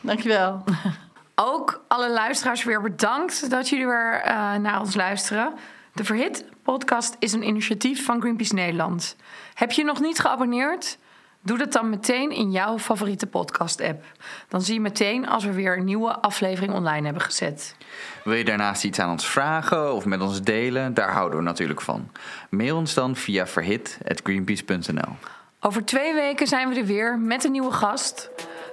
Dankjewel. 0.00 0.64
Ook 1.34 1.84
alle 1.88 2.10
luisteraars 2.10 2.64
weer 2.64 2.80
bedankt 2.80 3.50
dat 3.50 3.68
jullie 3.68 3.86
weer 3.86 4.22
naar 4.60 4.80
ons 4.80 4.94
luisteren. 4.94 5.54
De 5.94 6.04
Verhit 6.04 6.44
podcast 6.62 7.16
is 7.18 7.32
een 7.32 7.46
initiatief 7.46 8.04
van 8.04 8.20
Greenpeace 8.20 8.54
Nederland. 8.54 9.16
Heb 9.54 9.70
je 9.70 9.84
nog 9.84 10.00
niet 10.00 10.18
geabonneerd? 10.18 10.98
Doe 11.44 11.58
dat 11.58 11.72
dan 11.72 11.90
meteen 11.90 12.30
in 12.30 12.50
jouw 12.50 12.78
favoriete 12.78 13.26
podcast-app. 13.26 14.04
Dan 14.48 14.62
zie 14.62 14.74
je 14.74 14.80
meteen 14.80 15.28
als 15.28 15.44
we 15.44 15.52
weer 15.52 15.76
een 15.78 15.84
nieuwe 15.84 16.20
aflevering 16.20 16.72
online 16.72 17.04
hebben 17.04 17.22
gezet. 17.22 17.76
Wil 18.24 18.34
je 18.34 18.44
daarnaast 18.44 18.84
iets 18.84 18.98
aan 18.98 19.10
ons 19.10 19.26
vragen 19.26 19.94
of 19.94 20.04
met 20.04 20.20
ons 20.20 20.42
delen? 20.42 20.94
Daar 20.94 21.12
houden 21.12 21.38
we 21.38 21.44
natuurlijk 21.44 21.80
van. 21.80 22.10
Mail 22.50 22.76
ons 22.76 22.94
dan 22.94 23.16
via 23.16 23.46
verhit.greenpeace.nl. 23.46 25.16
Over 25.60 25.84
twee 25.84 26.14
weken 26.14 26.46
zijn 26.46 26.68
we 26.68 26.74
er 26.74 26.86
weer 26.86 27.18
met 27.18 27.44
een 27.44 27.52
nieuwe 27.52 27.72
gast. 27.72 28.30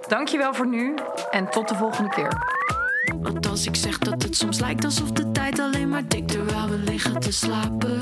Dankjewel 0.07 0.53
voor 0.53 0.67
nu 0.67 0.93
en 1.31 1.49
tot 1.49 1.67
de 1.67 1.75
volgende 1.75 2.09
keer. 2.09 2.59
Want 3.21 3.47
als 3.47 3.65
ik 3.65 3.75
zeg 3.75 3.97
dat 3.97 4.23
het 4.23 4.37
soms 4.37 4.59
lijkt 4.59 4.85
alsof 4.85 5.11
de 5.11 5.31
tijd 5.31 5.59
alleen 5.59 5.89
maar 5.89 6.07
tikt 6.07 6.31
terwijl 6.31 6.69
we 6.69 6.77
liggen 6.77 7.19
te 7.19 7.31
slapen. 7.31 7.99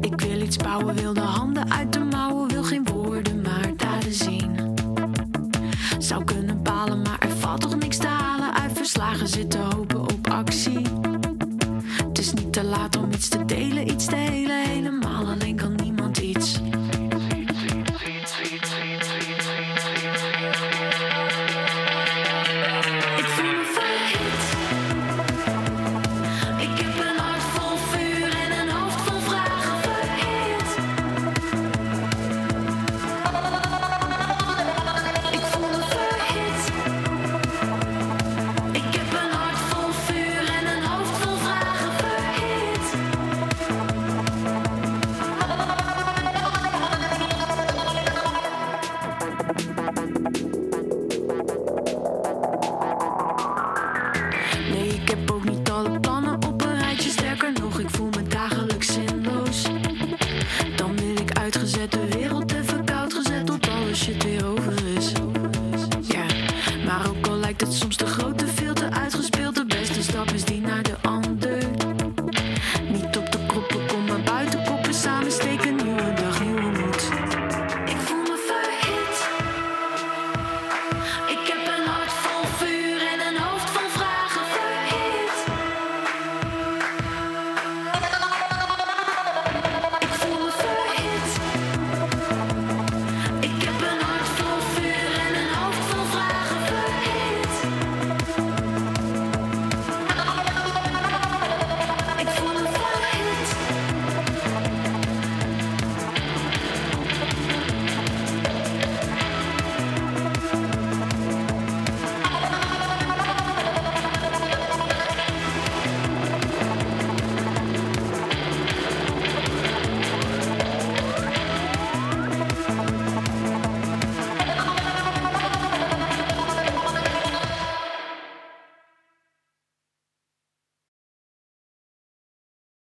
Ik 0.00 0.20
wil 0.20 0.40
iets 0.40 0.56
bouwen, 0.56 0.94
wil 0.94 1.14
de 1.14 1.20
handen 1.20 1.72
uit 1.72 1.92
de 1.92 2.09
dagen 9.20 9.38
zitten 9.38 9.60
hopen 9.60 10.00
op 10.00 10.28
actie. 10.28 10.80
Het 12.08 12.18
is 12.18 12.32
niet 12.32 12.52
te 12.52 12.64
laat 12.64 12.96
om 12.96 13.12
iets 13.12 13.28
te 13.28 13.44
delen, 13.44 13.90
iets 13.90 14.04
te 14.04 14.10
delen. 14.10 14.89